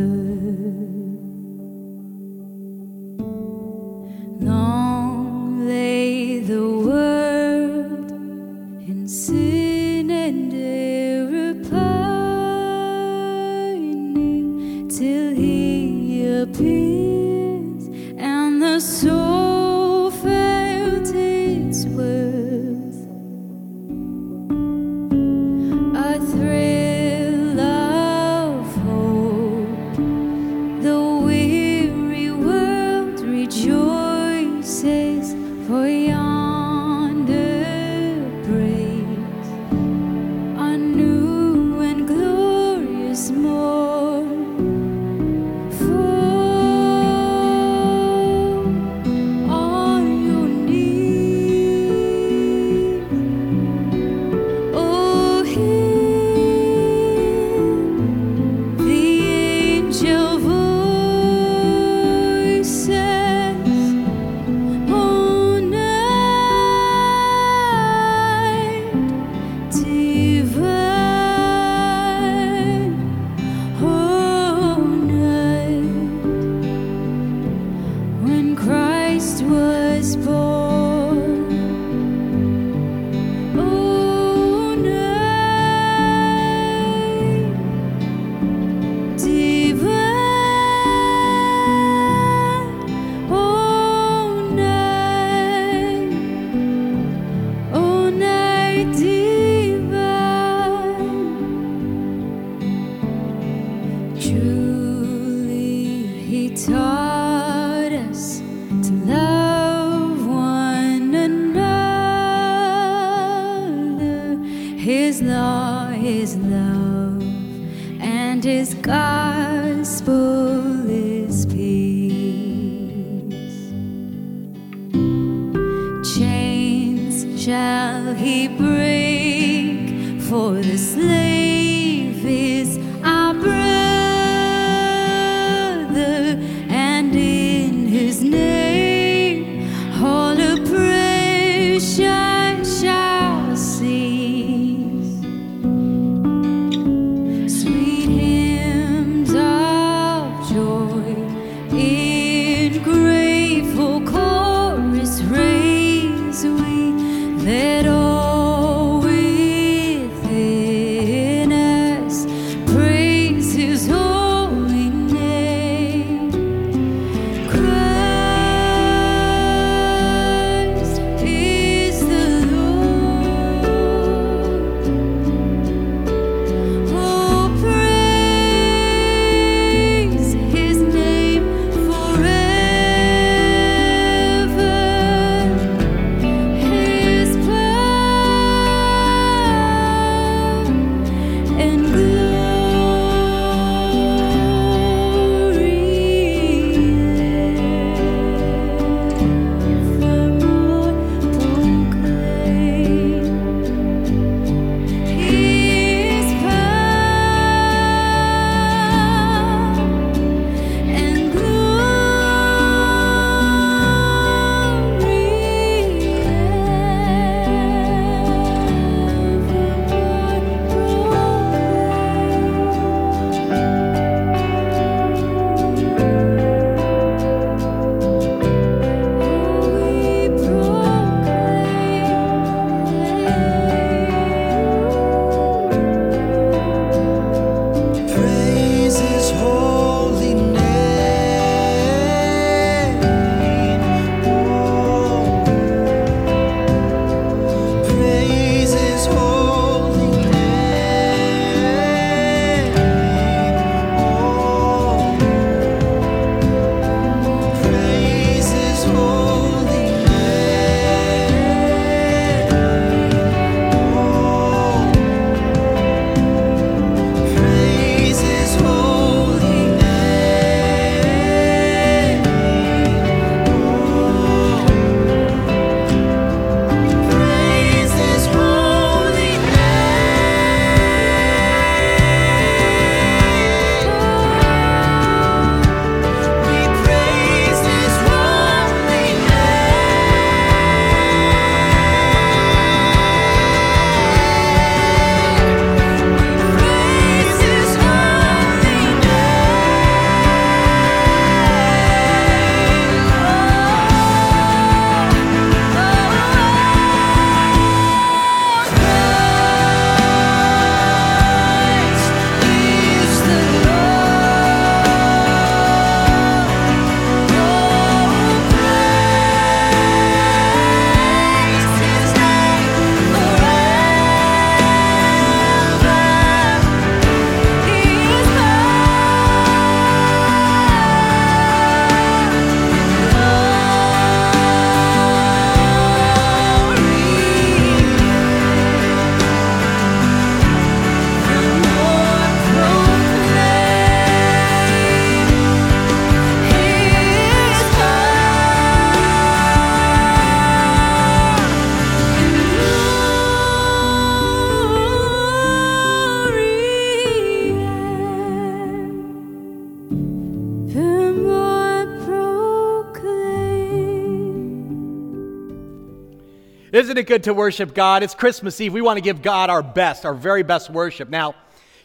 Isn't 366.75 366.97
it 366.97 367.07
good 367.07 367.23
to 367.23 367.33
worship 367.33 367.73
God? 367.73 368.03
It's 368.03 368.13
Christmas 368.13 368.59
Eve. 368.59 368.73
We 368.73 368.81
want 368.81 368.97
to 368.97 369.01
give 369.01 369.21
God 369.21 369.49
our 369.49 369.63
best, 369.63 370.05
our 370.05 370.13
very 370.13 370.43
best 370.43 370.69
worship. 370.69 371.07
Now, 371.07 371.33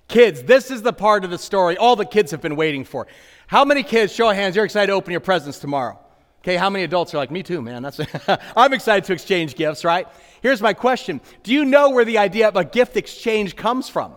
kids, 0.08 0.42
this 0.42 0.68
is 0.68 0.82
the 0.82 0.92
part 0.92 1.22
of 1.22 1.30
the 1.30 1.38
story 1.38 1.76
all 1.76 1.94
the 1.94 2.04
kids 2.04 2.32
have 2.32 2.40
been 2.40 2.56
waiting 2.56 2.82
for. 2.84 3.06
How 3.46 3.64
many 3.64 3.84
kids, 3.84 4.12
show 4.12 4.28
of 4.28 4.34
hands, 4.34 4.56
you're 4.56 4.64
excited 4.64 4.88
to 4.88 4.94
open 4.94 5.12
your 5.12 5.20
presents 5.20 5.60
tomorrow? 5.60 5.96
Okay, 6.40 6.56
how 6.56 6.68
many 6.68 6.82
adults 6.82 7.14
are 7.14 7.18
like, 7.18 7.30
me 7.30 7.44
too, 7.44 7.62
man? 7.62 7.84
That's 7.84 8.00
I'm 8.56 8.72
excited 8.72 9.04
to 9.04 9.12
exchange 9.12 9.54
gifts, 9.54 9.84
right? 9.84 10.08
Here's 10.42 10.60
my 10.60 10.72
question 10.72 11.20
Do 11.44 11.52
you 11.52 11.64
know 11.64 11.90
where 11.90 12.04
the 12.04 12.18
idea 12.18 12.48
of 12.48 12.56
a 12.56 12.64
gift 12.64 12.96
exchange 12.96 13.54
comes 13.54 13.88
from? 13.88 14.16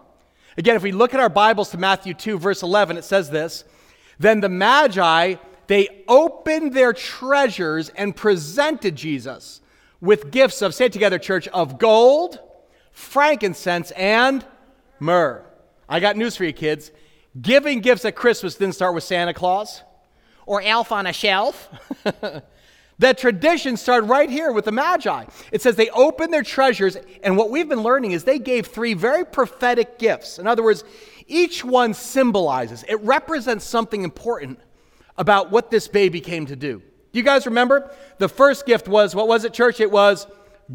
Again, 0.57 0.75
if 0.75 0.81
we 0.81 0.91
look 0.91 1.13
at 1.13 1.19
our 1.19 1.29
Bibles 1.29 1.69
to 1.69 1.77
Matthew 1.77 2.15
2, 2.15 2.39
verse 2.39 2.63
11, 2.63 2.97
it 2.97 3.03
says 3.03 3.29
this 3.29 3.63
Then 4.17 4.39
the 4.39 4.49
Magi, 4.49 5.35
they 5.67 6.03
opened 6.07 6.73
their 6.73 6.93
treasures 6.93 7.89
and 7.89 8.15
presented 8.15 8.95
Jesus 8.95 9.59
with 10.03 10.31
gifts 10.31 10.61
of, 10.61 10.75
say 10.75 10.89
together, 10.89 11.17
church, 11.17 11.47
of 11.47 11.79
gold, 11.79 12.37
frankincense, 12.91 13.89
and 13.91 14.45
myrrh. 14.99 15.45
I 15.87 16.01
got 16.01 16.17
news 16.17 16.35
for 16.35 16.43
you, 16.43 16.51
kids. 16.51 16.91
Giving 17.41 17.79
gifts 17.79 18.03
at 18.03 18.13
Christmas 18.13 18.55
didn't 18.55 18.75
start 18.75 18.93
with 18.93 19.05
Santa 19.05 19.33
Claus 19.33 19.81
or 20.45 20.61
Elf 20.61 20.91
on 20.91 21.07
a 21.07 21.13
Shelf. 21.13 21.69
that 22.99 23.17
tradition 23.17 23.77
started 23.77 24.07
right 24.07 24.29
here 24.29 24.51
with 24.51 24.65
the 24.65 24.73
Magi. 24.73 25.23
It 25.53 25.61
says 25.61 25.77
they 25.77 25.89
opened 25.91 26.33
their 26.33 26.43
treasures, 26.43 26.97
and 27.23 27.37
what 27.37 27.49
we've 27.49 27.69
been 27.69 27.81
learning 27.81 28.11
is 28.11 28.25
they 28.25 28.39
gave 28.39 28.67
three 28.67 28.95
very 28.95 29.25
prophetic 29.25 29.99
gifts. 29.99 30.37
In 30.37 30.47
other 30.47 30.63
words, 30.63 30.83
each 31.27 31.63
one 31.63 31.93
symbolizes, 31.93 32.83
it 32.89 32.99
represents 33.03 33.63
something 33.63 34.03
important 34.03 34.59
about 35.17 35.49
what 35.49 35.71
this 35.71 35.87
baby 35.87 36.19
came 36.19 36.45
to 36.47 36.57
do. 36.57 36.81
Do 37.13 37.19
you 37.19 37.23
guys 37.23 37.45
remember? 37.45 37.91
The 38.17 38.27
first 38.27 38.65
gift 38.65 38.87
was, 38.87 39.13
what 39.13 39.27
was 39.27 39.45
it, 39.45 39.53
church? 39.53 39.79
It 39.79 39.91
was 39.91 40.25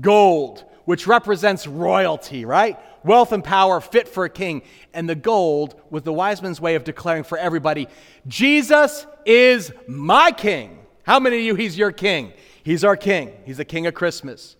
gold, 0.00 0.64
which 0.84 1.08
represents 1.08 1.66
royalty, 1.66 2.44
right? 2.44 2.78
Wealth 3.04 3.32
and 3.32 3.42
power 3.42 3.80
fit 3.80 4.06
for 4.06 4.24
a 4.24 4.30
king. 4.30 4.62
And 4.94 5.08
the 5.08 5.16
gold 5.16 5.80
was 5.90 6.04
the 6.04 6.12
wise 6.12 6.40
man's 6.40 6.60
way 6.60 6.76
of 6.76 6.84
declaring 6.84 7.24
for 7.24 7.36
everybody 7.36 7.88
Jesus 8.28 9.06
is 9.26 9.72
my 9.88 10.30
king. 10.30 10.78
How 11.02 11.18
many 11.18 11.38
of 11.38 11.42
you, 11.42 11.54
he's 11.56 11.76
your 11.76 11.90
king? 11.90 12.32
He's 12.62 12.84
our 12.84 12.96
king. 12.96 13.32
He's 13.44 13.56
the 13.56 13.64
king 13.64 13.86
of 13.86 13.94
Christmas. 13.94 14.56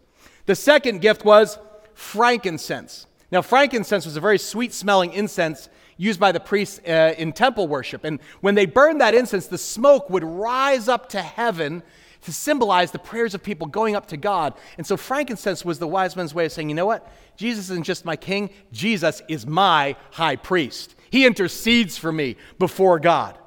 The 0.47 0.57
second 0.57 1.01
gift 1.01 1.25
was 1.25 1.59
frankincense. 1.95 3.07
Now, 3.31 3.43
frankincense 3.43 4.05
was 4.05 4.17
a 4.17 4.21
very 4.21 4.39
sweet 4.39 4.73
smelling 4.73 5.13
incense 5.13 5.69
used 5.99 6.19
by 6.19 6.33
the 6.33 6.41
priests 6.41 6.81
uh, 6.89 7.15
in 7.19 7.33
temple 7.33 7.69
worship. 7.69 8.05
And 8.05 8.21
when 8.41 8.55
they 8.55 8.65
burned 8.65 9.03
that 9.03 9.15
incense, 9.15 9.47
the 9.47 9.59
smoke 9.59 10.09
would 10.09 10.25
rise 10.25 10.89
up 10.89 11.11
to 11.11 11.21
heaven 11.21 11.83
to 12.23 12.33
symbolize 12.33 12.91
the 12.91 12.99
prayers 12.99 13.35
of 13.35 13.43
people 13.43 13.67
going 13.67 13.95
up 13.95 14.07
to 14.07 14.17
God. 14.17 14.55
And 14.77 14.87
so 14.87 14.97
frankincense 14.97 15.65
was 15.65 15.79
the 15.79 15.87
wise 15.87 16.17
man's 16.17 16.35
way 16.35 16.47
of 16.47 16.53
saying, 16.53 16.69
you 16.69 16.75
know 16.75 16.87
what? 16.87 17.11
Jesus 17.37 17.71
isn't 17.71 17.85
just 17.85 18.05
my 18.05 18.17
king, 18.17 18.51
Jesus 18.73 19.23
is 19.29 19.47
my 19.47 19.97
high 20.13 20.37
priest. 20.37 20.95
He 21.11 21.27
intercedes 21.27 21.97
for 21.97 22.13
me 22.13 22.37
before 22.59 22.99
God. 22.99 23.39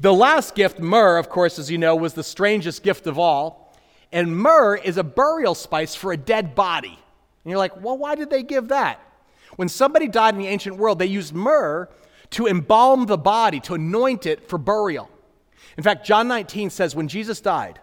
The 0.00 0.12
last 0.12 0.54
gift, 0.54 0.78
myrrh, 0.78 1.18
of 1.18 1.28
course, 1.28 1.58
as 1.58 1.70
you 1.70 1.78
know, 1.78 1.96
was 1.96 2.14
the 2.14 2.22
strangest 2.22 2.82
gift 2.82 3.06
of 3.06 3.18
all. 3.18 3.76
And 4.12 4.36
myrrh 4.36 4.76
is 4.76 4.96
a 4.96 5.04
burial 5.04 5.54
spice 5.54 5.94
for 5.94 6.12
a 6.12 6.16
dead 6.16 6.54
body. 6.54 6.88
And 6.88 7.50
you're 7.50 7.58
like, 7.58 7.82
well, 7.82 7.98
why 7.98 8.14
did 8.14 8.30
they 8.30 8.42
give 8.42 8.68
that? 8.68 9.00
When 9.58 9.68
somebody 9.68 10.06
died 10.06 10.34
in 10.34 10.40
the 10.40 10.46
ancient 10.46 10.76
world, 10.76 11.00
they 11.00 11.06
used 11.06 11.34
myrrh 11.34 11.88
to 12.30 12.46
embalm 12.46 13.06
the 13.06 13.18
body, 13.18 13.58
to 13.58 13.74
anoint 13.74 14.24
it 14.24 14.48
for 14.48 14.56
burial. 14.56 15.10
In 15.76 15.82
fact, 15.82 16.06
John 16.06 16.28
19 16.28 16.70
says 16.70 16.94
when 16.94 17.08
Jesus 17.08 17.40
died, 17.40 17.80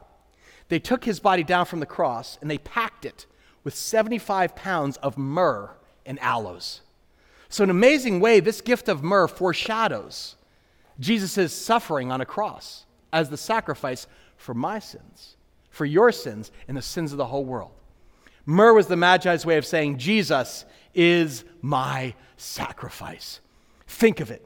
they 0.70 0.80
took 0.80 1.04
his 1.04 1.20
body 1.20 1.44
down 1.44 1.66
from 1.66 1.82
the 1.82 1.86
cross 1.86 2.38
and 2.40 2.50
they 2.50 2.60
packed 2.60 3.04
it 3.04 3.26
with 3.66 3.76
75 3.76 4.56
pounds 4.56 4.96
of 4.98 5.18
myrrh 5.18 5.76
and 6.06 6.18
aloes. 6.20 6.80
So, 7.50 7.66
in 7.66 7.70
an 7.70 7.76
amazing 7.76 8.22
way, 8.22 8.40
this 8.40 8.62
gift 8.62 8.88
of 8.88 9.04
myrrh 9.04 9.28
foreshadows 9.28 10.38
Jesus' 10.98 11.52
suffering 11.52 12.10
on 12.10 12.22
a 12.22 12.26
cross 12.26 12.86
as 13.12 13.30
the 13.30 13.36
sacrifice 13.36 14.08
for 14.38 14.54
my 14.54 14.80
sins, 14.80 15.36
for 15.72 15.84
your 15.84 16.14
sins, 16.14 16.54
and 16.70 16.78
the 16.78 16.82
sins 16.82 17.12
of 17.12 17.18
the 17.18 17.26
whole 17.26 17.44
world. 17.44 17.72
Myrrh 18.46 18.74
was 18.74 18.88
the 18.88 18.96
Magi's 18.96 19.46
way 19.46 19.58
of 19.58 19.66
saying, 19.66 19.98
Jesus 19.98 20.64
is 20.96 21.44
my 21.62 22.14
sacrifice. 22.38 23.40
Think 23.88 24.20
of 24.20 24.32
it. 24.32 24.46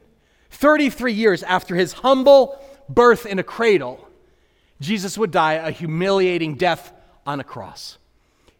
33 0.50 1.12
years 1.12 1.42
after 1.42 1.74
his 1.74 1.92
humble 1.92 2.60
birth 2.88 3.24
in 3.24 3.38
a 3.38 3.42
cradle, 3.42 4.06
Jesus 4.80 5.16
would 5.16 5.30
die 5.30 5.54
a 5.54 5.70
humiliating 5.70 6.56
death 6.56 6.92
on 7.26 7.40
a 7.40 7.44
cross. 7.44 7.98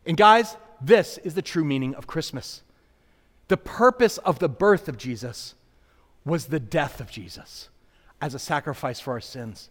And 0.07 0.16
guys, 0.16 0.57
this 0.81 1.18
is 1.18 1.35
the 1.35 1.42
true 1.42 1.64
meaning 1.64 1.94
of 1.94 2.07
Christmas. 2.07 2.62
The 3.48 3.57
purpose 3.57 4.18
of 4.18 4.38
the 4.38 4.48
birth 4.48 4.88
of 4.88 4.96
Jesus 4.96 5.55
was 6.24 6.46
the 6.46 6.61
death 6.61 7.00
of 7.00 7.11
Jesus 7.11 7.68
as 8.20 8.35
a 8.35 8.38
sacrifice 8.38 9.00
for 9.00 9.12
our 9.12 9.20
sins. 9.20 9.70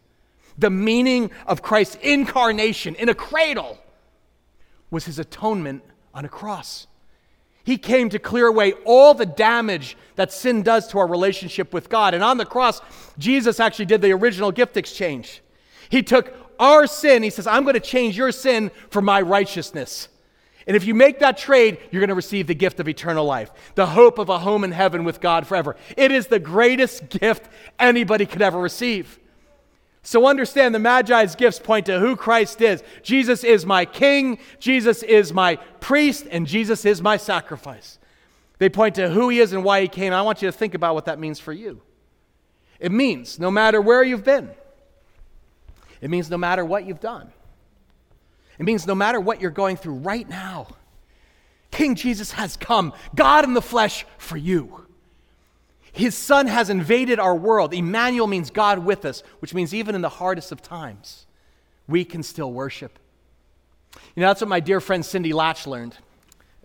The 0.57 0.69
meaning 0.69 1.31
of 1.47 1.61
Christ's 1.61 1.95
incarnation 2.01 2.95
in 2.95 3.07
a 3.07 3.15
cradle 3.15 3.77
was 4.91 5.05
his 5.05 5.19
atonement 5.19 5.83
on 6.13 6.25
a 6.25 6.29
cross. 6.29 6.87
He 7.63 7.77
came 7.77 8.09
to 8.09 8.19
clear 8.19 8.47
away 8.47 8.73
all 8.85 9.13
the 9.13 9.25
damage 9.25 9.97
that 10.15 10.33
sin 10.33 10.63
does 10.63 10.87
to 10.87 10.99
our 10.99 11.07
relationship 11.07 11.73
with 11.73 11.89
God. 11.89 12.13
And 12.13 12.23
on 12.23 12.37
the 12.37 12.45
cross, 12.45 12.81
Jesus 13.17 13.59
actually 13.59 13.85
did 13.85 14.01
the 14.01 14.11
original 14.11 14.51
gift 14.51 14.77
exchange. 14.77 15.41
He 15.89 16.03
took 16.03 16.33
our 16.59 16.87
sin, 16.87 17.23
he 17.23 17.29
says, 17.29 17.47
I'm 17.47 17.63
going 17.63 17.75
to 17.75 17.79
change 17.79 18.17
your 18.17 18.31
sin 18.31 18.71
for 18.89 19.01
my 19.01 19.21
righteousness. 19.21 20.09
And 20.67 20.75
if 20.75 20.85
you 20.85 20.93
make 20.93 21.19
that 21.19 21.37
trade, 21.37 21.79
you're 21.89 22.01
going 22.01 22.09
to 22.09 22.15
receive 22.15 22.47
the 22.47 22.55
gift 22.55 22.79
of 22.79 22.87
eternal 22.87 23.25
life, 23.25 23.51
the 23.75 23.87
hope 23.87 24.19
of 24.19 24.29
a 24.29 24.37
home 24.39 24.63
in 24.63 24.71
heaven 24.71 25.03
with 25.03 25.21
God 25.21 25.47
forever. 25.47 25.75
It 25.95 26.11
is 26.11 26.27
the 26.27 26.39
greatest 26.39 27.09
gift 27.09 27.49
anybody 27.79 28.25
could 28.25 28.41
ever 28.41 28.59
receive. 28.59 29.18
So 30.09 30.25
understand 30.25 30.73
the 30.73 30.79
Magi's 30.79 31.35
gifts 31.35 31.59
point 31.59 31.85
to 31.85 31.99
who 31.99 32.15
Christ 32.15 32.61
is. 32.61 32.81
Jesus 33.03 33.43
is 33.43 33.63
my 33.63 33.85
king, 33.85 34.39
Jesus 34.57 35.03
is 35.03 35.31
my 35.31 35.57
priest, 35.81 36.25
and 36.31 36.47
Jesus 36.47 36.83
is 36.83 36.99
my 36.99 37.15
sacrifice. 37.15 37.99
They 38.57 38.69
point 38.69 38.95
to 38.95 39.11
who 39.11 39.29
he 39.29 39.39
is 39.39 39.53
and 39.53 39.63
why 39.63 39.81
he 39.81 39.87
came. 39.87 40.11
I 40.11 40.23
want 40.23 40.41
you 40.41 40.47
to 40.47 40.51
think 40.51 40.73
about 40.73 40.95
what 40.95 41.05
that 41.05 41.19
means 41.19 41.39
for 41.39 41.53
you. 41.53 41.83
It 42.79 42.91
means 42.91 43.37
no 43.37 43.51
matter 43.51 43.79
where 43.79 44.01
you've 44.01 44.23
been, 44.23 44.49
it 46.01 46.09
means 46.09 46.27
no 46.27 46.39
matter 46.39 46.65
what 46.65 46.87
you've 46.87 46.99
done, 46.99 47.31
it 48.57 48.63
means 48.63 48.87
no 48.87 48.95
matter 48.95 49.19
what 49.19 49.39
you're 49.39 49.51
going 49.51 49.77
through 49.77 49.97
right 49.97 50.27
now, 50.27 50.69
King 51.69 51.93
Jesus 51.93 52.31
has 52.31 52.57
come, 52.57 52.93
God 53.13 53.45
in 53.45 53.53
the 53.53 53.61
flesh, 53.61 54.07
for 54.17 54.37
you. 54.37 54.87
His 55.91 56.15
son 56.15 56.47
has 56.47 56.69
invaded 56.69 57.19
our 57.19 57.35
world. 57.35 57.73
Emmanuel 57.73 58.27
means 58.27 58.51
God 58.51 58.79
with 58.79 59.05
us, 59.05 59.23
which 59.39 59.53
means 59.53 59.73
even 59.73 59.95
in 59.95 60.01
the 60.01 60.09
hardest 60.09 60.51
of 60.51 60.61
times, 60.61 61.25
we 61.87 62.05
can 62.05 62.23
still 62.23 62.51
worship. 62.51 62.99
You 64.15 64.21
know, 64.21 64.27
that's 64.27 64.41
what 64.41 64.49
my 64.49 64.59
dear 64.59 64.79
friend 64.79 65.03
Cindy 65.03 65.33
Latch 65.33 65.65
learned. 65.65 65.97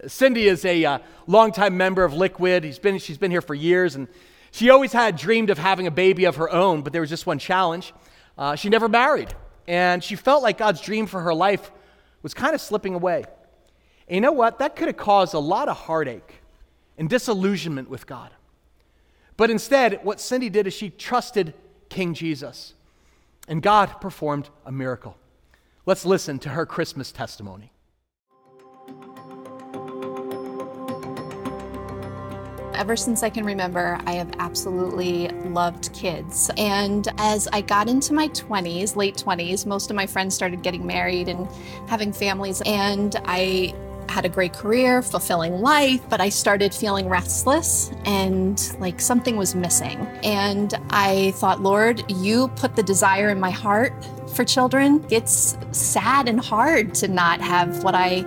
Cindy 0.06 0.46
is 0.46 0.64
a 0.64 0.84
uh, 0.84 0.98
longtime 1.26 1.76
member 1.76 2.04
of 2.04 2.12
Liquid. 2.12 2.64
He's 2.64 2.78
been, 2.78 2.98
she's 2.98 3.18
been 3.18 3.30
here 3.30 3.40
for 3.40 3.54
years, 3.54 3.94
and 3.94 4.08
she 4.50 4.70
always 4.70 4.92
had 4.92 5.16
dreamed 5.16 5.50
of 5.50 5.58
having 5.58 5.86
a 5.86 5.90
baby 5.90 6.24
of 6.24 6.36
her 6.36 6.50
own, 6.50 6.82
but 6.82 6.92
there 6.92 7.00
was 7.00 7.10
just 7.10 7.26
one 7.26 7.38
challenge. 7.38 7.94
Uh, 8.36 8.56
she 8.56 8.68
never 8.68 8.88
married, 8.88 9.34
and 9.66 10.02
she 10.02 10.16
felt 10.16 10.42
like 10.42 10.58
God's 10.58 10.80
dream 10.80 11.06
for 11.06 11.20
her 11.20 11.34
life 11.34 11.70
was 12.22 12.34
kind 12.34 12.54
of 12.54 12.60
slipping 12.60 12.94
away. 12.94 13.24
And 14.08 14.16
you 14.16 14.20
know 14.20 14.32
what? 14.32 14.58
That 14.58 14.76
could 14.76 14.88
have 14.88 14.96
caused 14.96 15.34
a 15.34 15.38
lot 15.38 15.68
of 15.68 15.76
heartache 15.76 16.42
and 16.98 17.08
disillusionment 17.08 17.88
with 17.88 18.06
God. 18.06 18.30
But 19.36 19.50
instead, 19.50 20.00
what 20.04 20.20
Cindy 20.20 20.48
did 20.48 20.66
is 20.66 20.74
she 20.74 20.90
trusted 20.90 21.54
King 21.88 22.14
Jesus, 22.14 22.74
and 23.48 23.62
God 23.62 24.00
performed 24.00 24.48
a 24.64 24.72
miracle. 24.72 25.16
Let's 25.86 26.04
listen 26.04 26.38
to 26.40 26.50
her 26.50 26.64
Christmas 26.64 27.12
testimony. 27.12 27.72
Ever 32.74 32.96
since 32.96 33.22
I 33.22 33.30
can 33.30 33.44
remember, 33.44 33.98
I 34.04 34.12
have 34.14 34.32
absolutely 34.38 35.28
loved 35.28 35.92
kids. 35.92 36.50
And 36.56 37.06
as 37.18 37.46
I 37.52 37.60
got 37.60 37.88
into 37.88 38.12
my 38.12 38.28
20s, 38.28 38.96
late 38.96 39.14
20s, 39.14 39.64
most 39.64 39.90
of 39.90 39.96
my 39.96 40.06
friends 40.06 40.34
started 40.34 40.62
getting 40.62 40.84
married 40.84 41.28
and 41.28 41.48
having 41.88 42.12
families. 42.12 42.62
And 42.66 43.14
I 43.24 43.74
had 44.10 44.24
a 44.24 44.28
great 44.28 44.52
career, 44.52 45.02
fulfilling 45.02 45.60
life, 45.60 46.00
but 46.08 46.20
I 46.20 46.28
started 46.28 46.74
feeling 46.74 47.08
restless 47.08 47.90
and 48.04 48.76
like 48.80 49.00
something 49.00 49.36
was 49.36 49.54
missing. 49.54 49.98
And 50.22 50.74
I 50.90 51.32
thought, 51.36 51.60
Lord, 51.60 52.10
you 52.10 52.48
put 52.56 52.76
the 52.76 52.82
desire 52.82 53.28
in 53.28 53.40
my 53.40 53.50
heart 53.50 53.92
for 54.34 54.44
children. 54.44 55.04
It's 55.10 55.56
sad 55.72 56.28
and 56.28 56.40
hard 56.40 56.94
to 56.96 57.08
not 57.08 57.40
have 57.40 57.84
what 57.84 57.94
I 57.94 58.22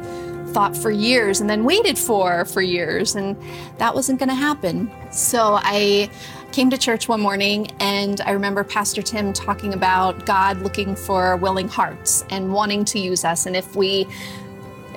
thought 0.47 0.75
for 0.75 0.89
years 0.89 1.41
and 1.41 1.49
then 1.49 1.65
waited 1.65 1.97
for 1.97 2.45
for 2.45 2.61
years 2.61 3.15
and 3.15 3.35
that 3.77 3.93
wasn't 3.93 4.17
going 4.17 4.29
to 4.29 4.35
happen. 4.35 4.89
So 5.11 5.59
I 5.61 6.09
came 6.51 6.69
to 6.69 6.77
church 6.77 7.07
one 7.07 7.21
morning 7.21 7.69
and 7.79 8.21
I 8.21 8.31
remember 8.31 8.63
Pastor 8.63 9.01
Tim 9.01 9.33
talking 9.33 9.73
about 9.73 10.25
God 10.25 10.61
looking 10.61 10.95
for 10.95 11.35
willing 11.37 11.67
hearts 11.67 12.23
and 12.29 12.53
wanting 12.53 12.85
to 12.85 12.99
use 12.99 13.25
us 13.25 13.45
and 13.45 13.55
if 13.55 13.75
we 13.75 14.07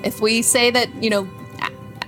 If 0.02 0.20
we 0.20 0.42
say 0.42 0.70
that, 0.70 1.02
you 1.02 1.10
know, 1.10 1.28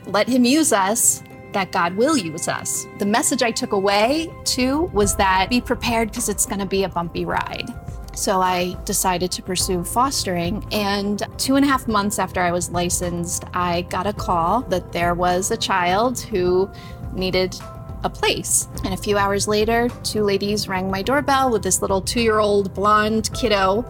let 0.07 0.29
Him 0.29 0.45
use 0.45 0.73
us, 0.73 1.23
that 1.53 1.71
God 1.71 1.97
will 1.97 2.17
use 2.17 2.49
us. 2.49 2.87
The 2.99 3.07
message 3.07 3.43
I 3.43 3.51
took 3.51 3.73
away 3.73 4.31
too 4.45 4.85
was 4.93 5.17
that 5.17 5.51
be 5.51 5.61
prepared 5.61 6.09
because 6.09 6.29
it's 6.29 6.47
going 6.47 6.61
to 6.61 6.67
be 6.67 6.85
a 6.85 6.89
bumpy 6.89 7.25
ride. 7.25 7.69
So 8.15 8.41
I 8.41 8.77
decided 8.85 9.31
to 9.33 9.43
pursue 9.43 9.85
fostering. 9.85 10.67
And 10.71 11.23
two 11.39 11.57
and 11.57 11.65
a 11.65 11.69
half 11.69 11.89
months 11.89 12.19
after 12.19 12.41
I 12.41 12.53
was 12.53 12.71
licensed, 12.71 13.45
I 13.55 13.83
got 13.83 14.07
a 14.07 14.13
call 14.13 14.63
that 14.63 14.93
there 14.93 15.15
was 15.15 15.51
a 15.51 15.57
child 15.57 16.21
who 16.21 16.71
needed 17.15 17.57
a 18.05 18.11
place. 18.11 18.69
And 18.85 18.93
a 18.93 18.97
few 18.97 19.17
hours 19.17 19.49
later, 19.49 19.89
two 20.03 20.25
ladies 20.25 20.69
rang 20.69 20.91
my 20.91 21.03
doorbell 21.03 21.51
with 21.51 21.63
this 21.63 21.81
little 21.81 22.03
two 22.03 22.21
year 22.21 22.39
old 22.39 22.75
blonde 22.75 23.31
kiddo. 23.33 23.83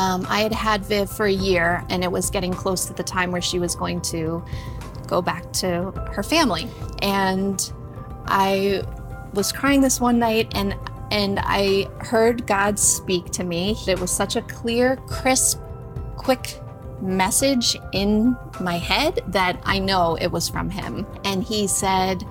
Um, 0.00 0.24
I 0.30 0.40
had 0.40 0.52
had 0.52 0.86
Viv 0.86 1.10
for 1.10 1.26
a 1.26 1.32
year, 1.32 1.84
and 1.90 2.02
it 2.02 2.10
was 2.10 2.30
getting 2.30 2.54
close 2.54 2.86
to 2.86 2.94
the 2.94 3.02
time 3.02 3.30
where 3.32 3.42
she 3.42 3.58
was 3.58 3.74
going 3.74 4.00
to 4.12 4.42
go 5.06 5.20
back 5.20 5.52
to 5.54 5.90
her 6.14 6.22
family. 6.22 6.66
And 7.02 7.70
I 8.24 8.82
was 9.34 9.52
crying 9.52 9.82
this 9.82 10.00
one 10.00 10.18
night, 10.18 10.52
and 10.54 10.74
and 11.10 11.38
I 11.42 11.90
heard 11.98 12.46
God 12.46 12.78
speak 12.78 13.26
to 13.32 13.44
me. 13.44 13.76
It 13.86 14.00
was 14.00 14.10
such 14.10 14.36
a 14.36 14.42
clear, 14.42 14.96
crisp, 15.06 15.60
quick 16.16 16.58
message 17.02 17.76
in 17.92 18.38
my 18.58 18.78
head 18.78 19.20
that 19.26 19.60
I 19.64 19.80
know 19.80 20.14
it 20.14 20.28
was 20.28 20.48
from 20.48 20.70
him. 20.70 21.06
And 21.24 21.42
he 21.44 21.66
said, 21.66 22.24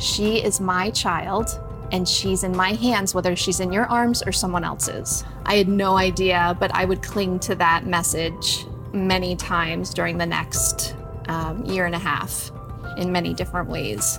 She 0.00 0.42
is 0.42 0.60
my 0.60 0.90
child 0.90 1.60
and 1.94 2.08
she's 2.08 2.42
in 2.42 2.56
my 2.56 2.72
hands, 2.72 3.14
whether 3.14 3.36
she's 3.36 3.60
in 3.60 3.72
your 3.72 3.86
arms 3.86 4.20
or 4.26 4.32
someone 4.32 4.64
else's. 4.64 5.22
I 5.46 5.54
had 5.54 5.68
no 5.68 5.96
idea, 5.96 6.56
but 6.58 6.74
I 6.74 6.84
would 6.84 7.02
cling 7.02 7.38
to 7.40 7.54
that 7.54 7.86
message 7.86 8.66
many 8.92 9.36
times 9.36 9.94
during 9.94 10.18
the 10.18 10.26
next 10.26 10.96
um, 11.28 11.64
year 11.64 11.86
and 11.86 11.94
a 11.94 11.98
half 12.00 12.50
in 12.96 13.12
many 13.12 13.32
different 13.32 13.68
ways. 13.68 14.18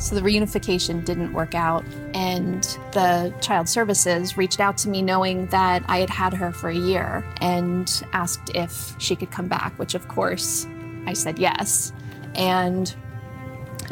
So 0.00 0.16
the 0.16 0.20
reunification 0.20 1.04
didn't 1.04 1.32
work 1.32 1.54
out, 1.54 1.84
and 2.14 2.64
the 2.90 3.32
child 3.40 3.68
services 3.68 4.36
reached 4.36 4.58
out 4.58 4.76
to 4.78 4.88
me 4.88 5.02
knowing 5.02 5.46
that 5.46 5.84
I 5.86 5.98
had 5.98 6.10
had 6.10 6.34
her 6.34 6.50
for 6.50 6.68
a 6.68 6.76
year 6.76 7.24
and 7.40 8.02
asked 8.12 8.50
if 8.56 8.96
she 8.98 9.14
could 9.14 9.30
come 9.30 9.46
back, 9.46 9.78
which 9.78 9.94
of 9.94 10.08
course 10.08 10.66
I 11.06 11.12
said 11.12 11.38
yes. 11.38 11.92
And 12.38 12.94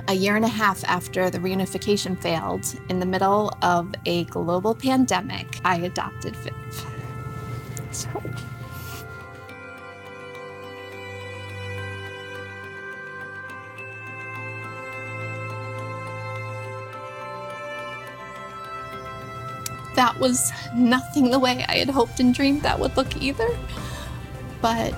a 0.08 0.14
year 0.14 0.36
and 0.36 0.44
a 0.44 0.48
half 0.48 0.84
after 0.84 1.28
the 1.30 1.38
reunification 1.38 2.18
failed, 2.18 2.64
in 2.88 3.00
the 3.00 3.06
middle 3.06 3.52
of 3.60 3.92
a 4.06 4.24
global 4.24 4.74
pandemic, 4.74 5.60
I 5.64 5.76
adopted 5.78 6.36
Viv. 6.36 6.54
So. 7.90 8.08
that 19.96 20.18
was 20.20 20.52
nothing 20.74 21.30
the 21.30 21.38
way 21.38 21.64
I 21.68 21.76
had 21.76 21.88
hoped 21.88 22.20
and 22.20 22.34
dreamed 22.34 22.62
that 22.62 22.78
would 22.78 22.96
look 22.98 23.16
either. 23.16 23.48
But 24.60 24.94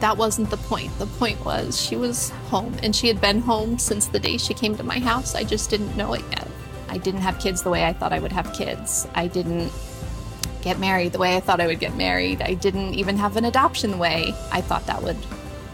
that 0.00 0.16
wasn't 0.16 0.50
the 0.50 0.56
point. 0.56 0.96
The 0.98 1.06
point 1.06 1.44
was 1.44 1.80
she 1.80 1.96
was 1.96 2.30
home 2.48 2.74
and 2.82 2.94
she 2.94 3.08
had 3.08 3.20
been 3.20 3.40
home 3.40 3.78
since 3.78 4.06
the 4.06 4.18
day 4.18 4.38
she 4.38 4.54
came 4.54 4.76
to 4.76 4.82
my 4.82 4.98
house. 4.98 5.34
I 5.34 5.44
just 5.44 5.70
didn't 5.70 5.96
know 5.96 6.14
it 6.14 6.24
yet. 6.30 6.48
I 6.88 6.98
didn't 6.98 7.20
have 7.20 7.38
kids 7.38 7.62
the 7.62 7.70
way 7.70 7.84
I 7.84 7.92
thought 7.92 8.12
I 8.12 8.18
would 8.18 8.32
have 8.32 8.52
kids. 8.52 9.06
I 9.14 9.26
didn't 9.26 9.70
get 10.62 10.78
married 10.78 11.12
the 11.12 11.18
way 11.18 11.36
I 11.36 11.40
thought 11.40 11.60
I 11.60 11.66
would 11.66 11.80
get 11.80 11.96
married. 11.96 12.42
I 12.42 12.54
didn't 12.54 12.94
even 12.94 13.16
have 13.16 13.36
an 13.36 13.44
adoption 13.44 13.92
the 13.92 13.96
way 13.96 14.34
I 14.50 14.60
thought 14.60 14.86
that 14.86 15.02
would 15.02 15.18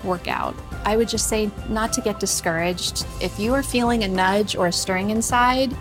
work 0.05 0.29
out. 0.29 0.55
I 0.85 0.97
would 0.97 1.09
just 1.09 1.29
say 1.29 1.51
not 1.69 1.93
to 1.95 2.01
get 2.01 2.21
discouraged. 2.21 3.07
If 3.21 3.39
you 3.39 3.55
are 3.55 3.63
feeling 3.63 4.05
a 4.05 4.09
nudge 4.09 4.55
or 4.55 4.69
a 4.69 4.73
stirring 4.73 5.11
inside, 5.11 5.77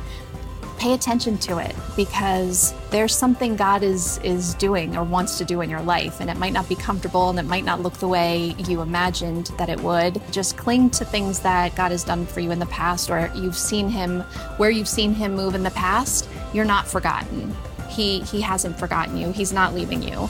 pay 0.77 0.93
attention 0.93 1.37
to 1.37 1.57
it 1.57 1.75
because 1.95 2.73
there's 2.89 3.15
something 3.15 3.55
God 3.55 3.83
is 3.83 4.17
is 4.19 4.53
doing 4.55 4.95
or 4.97 5.03
wants 5.03 5.37
to 5.37 5.45
do 5.45 5.61
in 5.61 5.69
your 5.69 5.81
life 5.81 6.19
and 6.19 6.29
it 6.29 6.37
might 6.37 6.53
not 6.53 6.67
be 6.67 6.75
comfortable 6.75 7.29
and 7.29 7.39
it 7.39 7.45
might 7.45 7.63
not 7.63 7.81
look 7.81 7.93
the 7.93 8.07
way 8.07 8.55
you 8.67 8.81
imagined 8.81 9.47
that 9.57 9.69
it 9.69 9.79
would. 9.81 10.21
Just 10.31 10.57
cling 10.57 10.89
to 10.91 11.05
things 11.05 11.39
that 11.41 11.75
God 11.75 11.91
has 11.91 12.03
done 12.03 12.25
for 12.25 12.39
you 12.39 12.51
in 12.51 12.59
the 12.59 12.65
past 12.67 13.09
or 13.09 13.31
you've 13.35 13.57
seen 13.57 13.89
him 13.89 14.21
where 14.57 14.69
you've 14.69 14.87
seen 14.87 15.13
him 15.13 15.35
move 15.35 15.55
in 15.55 15.63
the 15.63 15.71
past. 15.71 16.27
You're 16.53 16.65
not 16.65 16.87
forgotten. 16.87 17.55
He 17.89 18.21
he 18.21 18.41
hasn't 18.41 18.77
forgotten 18.77 19.17
you. 19.17 19.31
He's 19.31 19.53
not 19.53 19.73
leaving 19.73 20.03
you. 20.03 20.29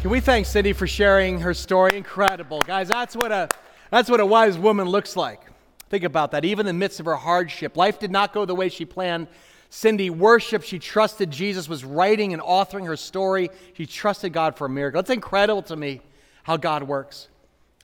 Can 0.00 0.10
we 0.10 0.20
thank 0.20 0.46
Cindy 0.46 0.72
for 0.72 0.86
sharing 0.86 1.40
her 1.40 1.52
story? 1.52 1.96
Incredible. 1.96 2.60
Guys, 2.62 2.88
that's 2.88 3.16
what 3.16 3.32
a 3.32 3.48
that's 3.90 4.08
what 4.08 4.20
a 4.20 4.26
wise 4.26 4.56
woman 4.56 4.88
looks 4.88 5.16
like. 5.16 5.40
Think 5.88 6.04
about 6.04 6.32
that. 6.32 6.44
Even 6.44 6.66
in 6.66 6.74
the 6.74 6.78
midst 6.78 7.00
of 7.00 7.06
her 7.06 7.16
hardship, 7.16 7.76
life 7.76 7.98
did 7.98 8.10
not 8.10 8.32
go 8.32 8.44
the 8.44 8.54
way 8.54 8.68
she 8.68 8.84
planned. 8.84 9.28
Cindy 9.70 10.10
worshiped. 10.10 10.66
She 10.66 10.78
trusted 10.78 11.30
Jesus 11.30 11.68
was 11.68 11.84
writing 11.84 12.32
and 12.32 12.42
authoring 12.42 12.86
her 12.86 12.96
story. 12.96 13.50
She 13.74 13.86
trusted 13.86 14.32
God 14.32 14.56
for 14.56 14.66
a 14.66 14.70
miracle. 14.70 15.00
It's 15.00 15.10
incredible 15.10 15.62
to 15.62 15.76
me 15.76 16.00
how 16.42 16.56
God 16.56 16.82
works. 16.82 17.28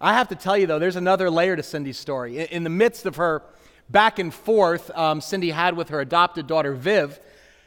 I 0.00 0.14
have 0.14 0.28
to 0.28 0.34
tell 0.34 0.56
you, 0.56 0.66
though, 0.66 0.78
there's 0.78 0.96
another 0.96 1.30
layer 1.30 1.56
to 1.56 1.62
Cindy's 1.62 1.98
story. 1.98 2.38
In, 2.38 2.64
the 2.64 2.70
midst 2.70 3.06
of 3.06 3.16
her 3.16 3.42
back 3.88 4.18
and 4.18 4.32
forth 4.32 4.90
um, 4.96 5.20
Cindy 5.20 5.50
had 5.50 5.76
with 5.76 5.90
her 5.90 6.00
adopted 6.00 6.46
daughter, 6.46 6.74
Viv, 6.74 7.20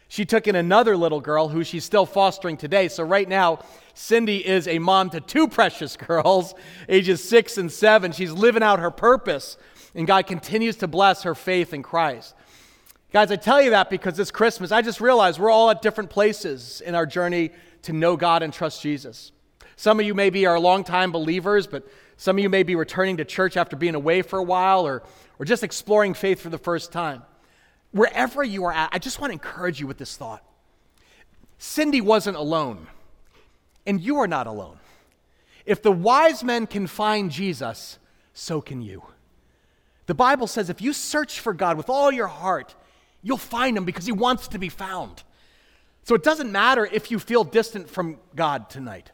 she 0.07 0.25
took 0.25 0.47
in 0.47 0.55
another 0.55 0.95
little 0.97 1.21
girl 1.21 1.49
who 1.49 1.63
she's 1.63 1.83
still 1.83 2.05
fostering 2.05 2.57
today. 2.57 2.87
So, 2.87 3.03
right 3.03 3.27
now, 3.27 3.59
Cindy 3.93 4.45
is 4.45 4.67
a 4.67 4.79
mom 4.79 5.09
to 5.11 5.21
two 5.21 5.47
precious 5.47 5.95
girls, 6.07 6.53
ages 6.89 7.27
six 7.27 7.57
and 7.57 7.71
seven. 7.71 8.11
She's 8.11 8.31
living 8.31 8.63
out 8.63 8.79
her 8.79 8.91
purpose 8.91 9.57
and 9.95 10.07
God 10.07 10.27
continues 10.27 10.77
to 10.77 10.87
bless 10.87 11.23
her 11.23 11.35
faith 11.35 11.73
in 11.73 11.83
Christ. 11.83 12.35
Guys, 13.13 13.31
I 13.31 13.37
tell 13.37 13.61
you 13.61 13.69
that 13.71 13.89
because 13.89 14.17
this 14.17 14.31
Christmas, 14.31 14.71
I 14.71 14.81
just 14.81 14.99
realized 14.99 15.39
we're 15.39 15.49
all 15.49 15.69
at 15.69 15.81
different 15.81 16.09
places 16.09 16.81
in 16.81 16.93
our 16.93 17.05
journey 17.05 17.51
to 17.83 17.93
know 17.93 18.17
God 18.17 18.43
and 18.43 18.53
trust 18.53 18.81
Jesus. 18.81 19.31
Some 19.77 19.99
of 19.99 20.05
you 20.05 20.13
maybe 20.13 20.45
are 20.45 20.59
longtime 20.59 21.11
believers, 21.11 21.67
but 21.67 21.87
some 22.17 22.37
of 22.37 22.43
you 22.43 22.49
may 22.49 22.63
be 22.63 22.75
returning 22.75 23.17
to 23.17 23.25
church 23.25 23.55
after 23.55 23.75
being 23.75 23.95
away 23.95 24.23
for 24.23 24.39
a 24.39 24.43
while 24.43 24.85
or, 24.85 25.03
or 25.39 25.45
just 25.45 25.63
exploring 25.63 26.15
faith 26.15 26.41
for 26.41 26.49
the 26.49 26.57
first 26.57 26.91
time. 26.91 27.21
Wherever 27.91 28.43
you 28.43 28.65
are 28.65 28.73
at, 28.73 28.89
I 28.91 28.99
just 28.99 29.21
want 29.21 29.29
to 29.29 29.33
encourage 29.33 29.79
you 29.79 29.87
with 29.87 29.97
this 29.97 30.17
thought. 30.17 30.43
Cindy 31.59 32.01
wasn't 32.01 32.37
alone, 32.37 32.87
and 33.85 34.01
you 34.01 34.17
are 34.17 34.27
not 34.27 34.47
alone. 34.47 34.79
If 35.65 35.81
the 35.81 35.91
wise 35.91 36.43
men 36.43 36.67
can 36.67 36.87
find 36.87 37.31
Jesus, 37.31 37.99
so 38.33 38.61
can 38.61 38.81
you. 38.81 39.03
The 40.07 40.15
Bible 40.15 40.47
says 40.47 40.69
if 40.69 40.81
you 40.81 40.93
search 40.93 41.39
for 41.39 41.53
God 41.53 41.77
with 41.77 41.89
all 41.89 42.11
your 42.11 42.27
heart, 42.27 42.75
you'll 43.21 43.37
find 43.37 43.77
him 43.77 43.85
because 43.85 44.05
he 44.05 44.11
wants 44.11 44.47
to 44.49 44.57
be 44.57 44.69
found. 44.69 45.23
So 46.03 46.15
it 46.15 46.23
doesn't 46.23 46.51
matter 46.51 46.85
if 46.85 47.11
you 47.11 47.19
feel 47.19 47.43
distant 47.43 47.89
from 47.89 48.17
God 48.35 48.69
tonight 48.69 49.11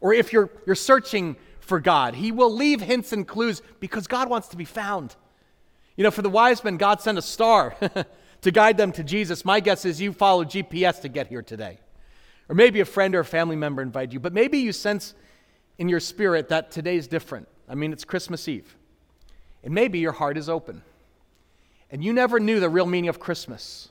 or 0.00 0.14
if 0.14 0.32
you're, 0.32 0.50
you're 0.66 0.74
searching 0.74 1.36
for 1.60 1.78
God. 1.78 2.14
He 2.14 2.32
will 2.32 2.52
leave 2.52 2.80
hints 2.80 3.12
and 3.12 3.28
clues 3.28 3.62
because 3.78 4.06
God 4.06 4.28
wants 4.28 4.48
to 4.48 4.56
be 4.56 4.64
found. 4.64 5.14
You 5.96 6.04
know, 6.04 6.10
for 6.10 6.22
the 6.22 6.30
wise 6.30 6.64
men, 6.64 6.78
God 6.78 7.02
sent 7.02 7.18
a 7.18 7.22
star 7.22 7.76
to 8.40 8.50
guide 8.50 8.78
them 8.78 8.92
to 8.92 9.04
Jesus. 9.04 9.44
My 9.44 9.60
guess 9.60 9.84
is 9.84 10.00
you 10.00 10.14
followed 10.14 10.48
GPS 10.48 11.02
to 11.02 11.08
get 11.08 11.26
here 11.26 11.42
today. 11.42 11.78
Or 12.48 12.54
maybe 12.54 12.80
a 12.80 12.84
friend 12.86 13.14
or 13.14 13.20
a 13.20 13.24
family 13.24 13.56
member 13.56 13.82
invited 13.82 14.14
you, 14.14 14.20
but 14.20 14.32
maybe 14.32 14.58
you 14.58 14.72
sense 14.72 15.14
in 15.78 15.88
your 15.88 16.00
spirit 16.00 16.48
that 16.48 16.70
today's 16.70 17.06
different. 17.06 17.48
I 17.68 17.74
mean, 17.74 17.92
it's 17.92 18.04
Christmas 18.04 18.48
Eve. 18.48 18.76
And 19.64 19.74
maybe 19.74 19.98
your 19.98 20.12
heart 20.12 20.36
is 20.36 20.48
open. 20.48 20.82
And 21.90 22.02
you 22.02 22.12
never 22.12 22.40
knew 22.40 22.58
the 22.58 22.70
real 22.70 22.86
meaning 22.86 23.08
of 23.08 23.20
Christmas 23.20 23.90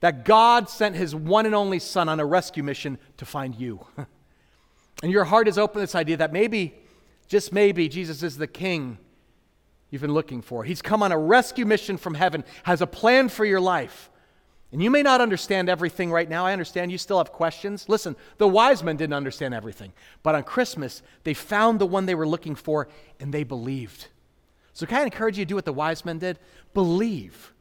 that 0.00 0.24
God 0.24 0.68
sent 0.68 0.96
his 0.96 1.14
one 1.14 1.46
and 1.46 1.54
only 1.54 1.78
Son 1.78 2.08
on 2.08 2.20
a 2.20 2.24
rescue 2.24 2.62
mission 2.62 2.98
to 3.18 3.24
find 3.24 3.54
you. 3.54 3.86
and 5.02 5.12
your 5.12 5.24
heart 5.24 5.46
is 5.46 5.58
open 5.58 5.74
to 5.74 5.80
this 5.80 5.94
idea 5.94 6.16
that 6.16 6.32
maybe, 6.32 6.74
just 7.28 7.52
maybe, 7.52 7.88
Jesus 7.88 8.22
is 8.22 8.38
the 8.38 8.46
King 8.46 8.98
you've 9.90 10.02
been 10.02 10.14
looking 10.14 10.40
for. 10.40 10.64
He's 10.64 10.82
come 10.82 11.02
on 11.02 11.12
a 11.12 11.18
rescue 11.18 11.66
mission 11.66 11.96
from 11.96 12.14
heaven, 12.14 12.44
has 12.62 12.80
a 12.80 12.86
plan 12.86 13.28
for 13.28 13.44
your 13.44 13.60
life. 13.60 14.10
And 14.72 14.82
you 14.82 14.90
may 14.90 15.02
not 15.02 15.20
understand 15.20 15.68
everything 15.68 16.12
right 16.12 16.28
now. 16.28 16.46
I 16.46 16.52
understand 16.52 16.92
you 16.92 16.98
still 16.98 17.18
have 17.18 17.32
questions. 17.32 17.88
Listen, 17.88 18.14
the 18.38 18.46
wise 18.46 18.84
men 18.84 18.96
didn't 18.96 19.14
understand 19.14 19.52
everything. 19.52 19.92
But 20.22 20.36
on 20.36 20.44
Christmas, 20.44 21.02
they 21.24 21.34
found 21.34 21.80
the 21.80 21.86
one 21.86 22.06
they 22.06 22.14
were 22.14 22.26
looking 22.26 22.54
for 22.54 22.88
and 23.18 23.34
they 23.34 23.42
believed. 23.42 24.06
So, 24.72 24.86
can 24.86 24.98
I 24.98 25.04
encourage 25.04 25.38
you 25.38 25.44
to 25.44 25.48
do 25.48 25.54
what 25.54 25.64
the 25.64 25.72
wise 25.72 26.04
men 26.04 26.18
did? 26.18 26.38
Believe 26.74 27.52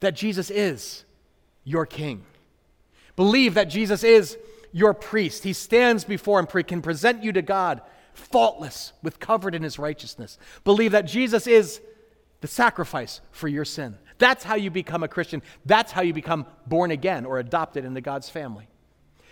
that 0.00 0.14
Jesus 0.14 0.50
is 0.50 1.04
your 1.64 1.86
king. 1.86 2.24
Believe 3.16 3.54
that 3.54 3.64
Jesus 3.64 4.04
is 4.04 4.36
your 4.72 4.94
priest. 4.94 5.44
He 5.44 5.52
stands 5.52 6.04
before 6.04 6.38
and 6.38 6.66
can 6.66 6.82
present 6.82 7.22
you 7.22 7.32
to 7.32 7.42
God 7.42 7.82
faultless, 8.18 8.92
with 9.02 9.20
covered 9.20 9.54
in 9.54 9.62
his 9.62 9.78
righteousness. 9.78 10.38
Believe 10.64 10.92
that 10.92 11.06
Jesus 11.06 11.46
is 11.46 11.80
the 12.40 12.48
sacrifice 12.48 13.20
for 13.30 13.48
your 13.48 13.64
sin, 13.64 13.96
That's 14.18 14.44
how 14.44 14.56
you 14.56 14.70
become 14.70 15.02
a 15.02 15.08
Christian. 15.08 15.42
That's 15.64 15.92
how 15.92 16.02
you 16.02 16.12
become 16.12 16.46
born 16.66 16.90
again 16.90 17.24
or 17.24 17.38
adopted 17.38 17.84
into 17.84 18.00
God's 18.00 18.28
family. 18.28 18.68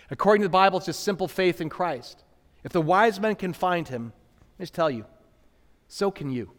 According 0.09 0.41
to 0.41 0.47
the 0.47 0.51
Bible, 0.51 0.77
it's 0.77 0.85
just 0.85 1.03
simple 1.03 1.27
faith 1.27 1.59
in 1.59 1.69
Christ. 1.69 2.23
If 2.63 2.71
the 2.71 2.81
wise 2.81 3.19
men 3.19 3.35
can 3.35 3.53
find 3.53 3.87
him, 3.87 4.13
let 4.57 4.59
me 4.59 4.63
just 4.63 4.73
tell 4.73 4.89
you, 4.89 5.05
so 5.87 6.11
can 6.11 6.29
you. 6.29 6.51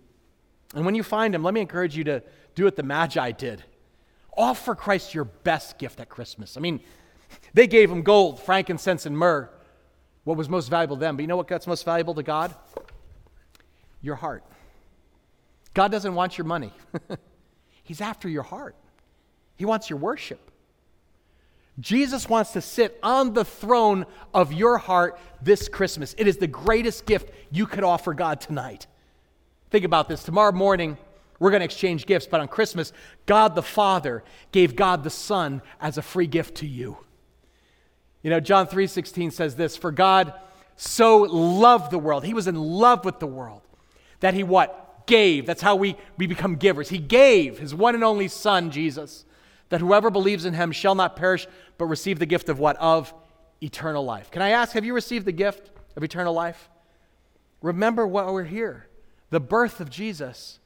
And 0.74 0.84
when 0.84 0.94
you 0.94 1.02
find 1.02 1.34
him, 1.34 1.42
let 1.42 1.54
me 1.54 1.60
encourage 1.60 1.96
you 1.96 2.04
to 2.04 2.22
do 2.54 2.64
what 2.64 2.76
the 2.76 2.82
Magi 2.82 3.32
did. 3.32 3.64
Offer 4.36 4.74
Christ 4.74 5.14
your 5.14 5.24
best 5.24 5.78
gift 5.78 6.00
at 6.00 6.08
Christmas. 6.08 6.56
I 6.56 6.60
mean, 6.60 6.80
they 7.54 7.66
gave 7.66 7.90
him 7.90 8.02
gold, 8.02 8.40
frankincense, 8.40 9.06
and 9.06 9.16
myrrh, 9.16 9.50
what 10.24 10.36
was 10.36 10.48
most 10.48 10.68
valuable 10.68 10.96
to 10.96 11.00
them. 11.00 11.16
But 11.16 11.22
you 11.22 11.28
know 11.28 11.36
what 11.36 11.48
God's 11.48 11.66
most 11.66 11.84
valuable 11.84 12.14
to 12.14 12.22
God? 12.22 12.54
Your 14.00 14.14
heart. 14.14 14.44
God 15.74 15.90
doesn't 15.90 16.14
want 16.14 16.38
your 16.38 16.44
money, 16.44 16.72
He's 17.82 18.00
after 18.00 18.28
your 18.28 18.42
heart. 18.42 18.76
He 19.56 19.64
wants 19.64 19.88
your 19.88 19.98
worship. 19.98 20.50
Jesus 21.80 22.28
wants 22.28 22.52
to 22.52 22.60
sit 22.60 22.98
on 23.02 23.32
the 23.32 23.44
throne 23.44 24.06
of 24.34 24.52
your 24.52 24.78
heart 24.78 25.18
this 25.40 25.68
Christmas. 25.68 26.14
It 26.18 26.26
is 26.26 26.36
the 26.36 26.46
greatest 26.46 27.06
gift 27.06 27.30
you 27.50 27.66
could 27.66 27.84
offer 27.84 28.14
God 28.14 28.40
tonight. 28.40 28.86
Think 29.70 29.84
about 29.84 30.08
this. 30.08 30.22
Tomorrow 30.22 30.52
morning, 30.52 30.96
we're 31.38 31.50
going 31.50 31.60
to 31.60 31.66
exchange 31.66 32.06
gifts, 32.06 32.26
but 32.26 32.40
on 32.40 32.48
Christmas, 32.48 32.92
God 33.26 33.54
the 33.54 33.62
Father 33.62 34.24
gave 34.50 34.76
God 34.76 35.04
the 35.04 35.10
Son 35.10 35.62
as 35.80 35.98
a 35.98 36.02
free 36.02 36.26
gift 36.26 36.56
to 36.56 36.66
you. 36.66 36.98
You 38.22 38.30
know, 38.30 38.40
John 38.40 38.66
3:16 38.66 39.30
says 39.30 39.56
this, 39.56 39.76
"For 39.76 39.92
God 39.92 40.34
so 40.78 41.18
loved 41.18 41.90
the 41.90 41.98
world. 41.98 42.24
He 42.24 42.34
was 42.34 42.46
in 42.46 42.54
love 42.54 43.04
with 43.04 43.18
the 43.18 43.26
world 43.26 43.62
that 44.20 44.32
he 44.34 44.44
what? 44.44 45.06
Gave. 45.06 45.46
That's 45.46 45.62
how 45.62 45.74
we, 45.74 45.96
we 46.16 46.26
become 46.26 46.56
givers. 46.56 46.88
He 46.88 46.98
gave 46.98 47.58
his 47.58 47.74
one 47.74 47.94
and 47.94 48.04
only 48.04 48.28
son, 48.28 48.70
Jesus, 48.70 49.24
that 49.70 49.80
whoever 49.80 50.10
believes 50.10 50.44
in 50.44 50.54
him 50.54 50.70
shall 50.70 50.94
not 50.94 51.16
perish 51.16 51.46
but 51.78 51.86
receive 51.86 52.18
the 52.18 52.26
gift 52.26 52.48
of 52.48 52.58
what? 52.58 52.76
Of 52.76 53.12
eternal 53.62 54.04
life. 54.04 54.30
Can 54.30 54.42
I 54.42 54.50
ask, 54.50 54.72
have 54.72 54.84
you 54.84 54.94
received 54.94 55.24
the 55.24 55.32
gift 55.32 55.70
of 55.96 56.04
eternal 56.04 56.32
life? 56.32 56.68
Remember 57.60 58.06
what 58.06 58.32
we're 58.32 58.44
here. 58.44 58.87
The 59.30 59.40
birth 59.40 59.80
of 59.80 59.90
Jesus 59.90 60.58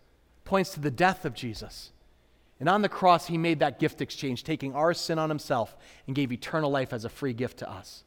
points 0.45 0.71
to 0.75 0.81
the 0.81 0.91
death 0.91 1.25
of 1.25 1.35
Jesus. 1.35 1.91
And 2.61 2.69
on 2.69 2.83
the 2.83 2.89
cross, 2.89 3.27
he 3.27 3.39
made 3.39 3.59
that 3.59 3.81
gift 3.81 4.01
exchange, 4.01 4.45
taking 4.45 4.75
our 4.75 4.95
sin 4.95 5.19
on 5.19 5.29
himself 5.29 5.77
and 6.07 6.15
gave 6.15 6.31
eternal 6.31 6.71
life 6.71 6.93
as 6.93 7.05
a 7.05 7.09
free 7.09 7.33
gift 7.33 7.59
to 7.59 7.71
us. 7.71 8.05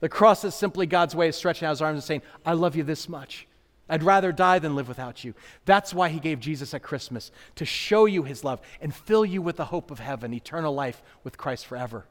The 0.00 0.08
cross 0.08 0.44
is 0.44 0.54
simply 0.54 0.86
God's 0.86 1.14
way 1.14 1.28
of 1.28 1.34
stretching 1.34 1.66
out 1.66 1.70
his 1.70 1.82
arms 1.82 1.96
and 1.96 2.04
saying, 2.04 2.22
I 2.44 2.52
love 2.52 2.76
you 2.76 2.82
this 2.82 3.08
much. 3.08 3.46
I'd 3.88 4.02
rather 4.02 4.32
die 4.32 4.58
than 4.58 4.76
live 4.76 4.88
without 4.88 5.24
you. 5.24 5.34
That's 5.64 5.94
why 5.94 6.10
he 6.10 6.20
gave 6.20 6.40
Jesus 6.40 6.74
at 6.74 6.82
Christmas, 6.82 7.30
to 7.54 7.64
show 7.64 8.04
you 8.04 8.22
his 8.22 8.44
love 8.44 8.60
and 8.80 8.94
fill 8.94 9.24
you 9.24 9.40
with 9.40 9.56
the 9.56 9.64
hope 9.64 9.90
of 9.90 9.98
heaven, 9.98 10.34
eternal 10.34 10.74
life 10.74 11.02
with 11.24 11.38
Christ 11.38 11.66
forever. 11.66 12.04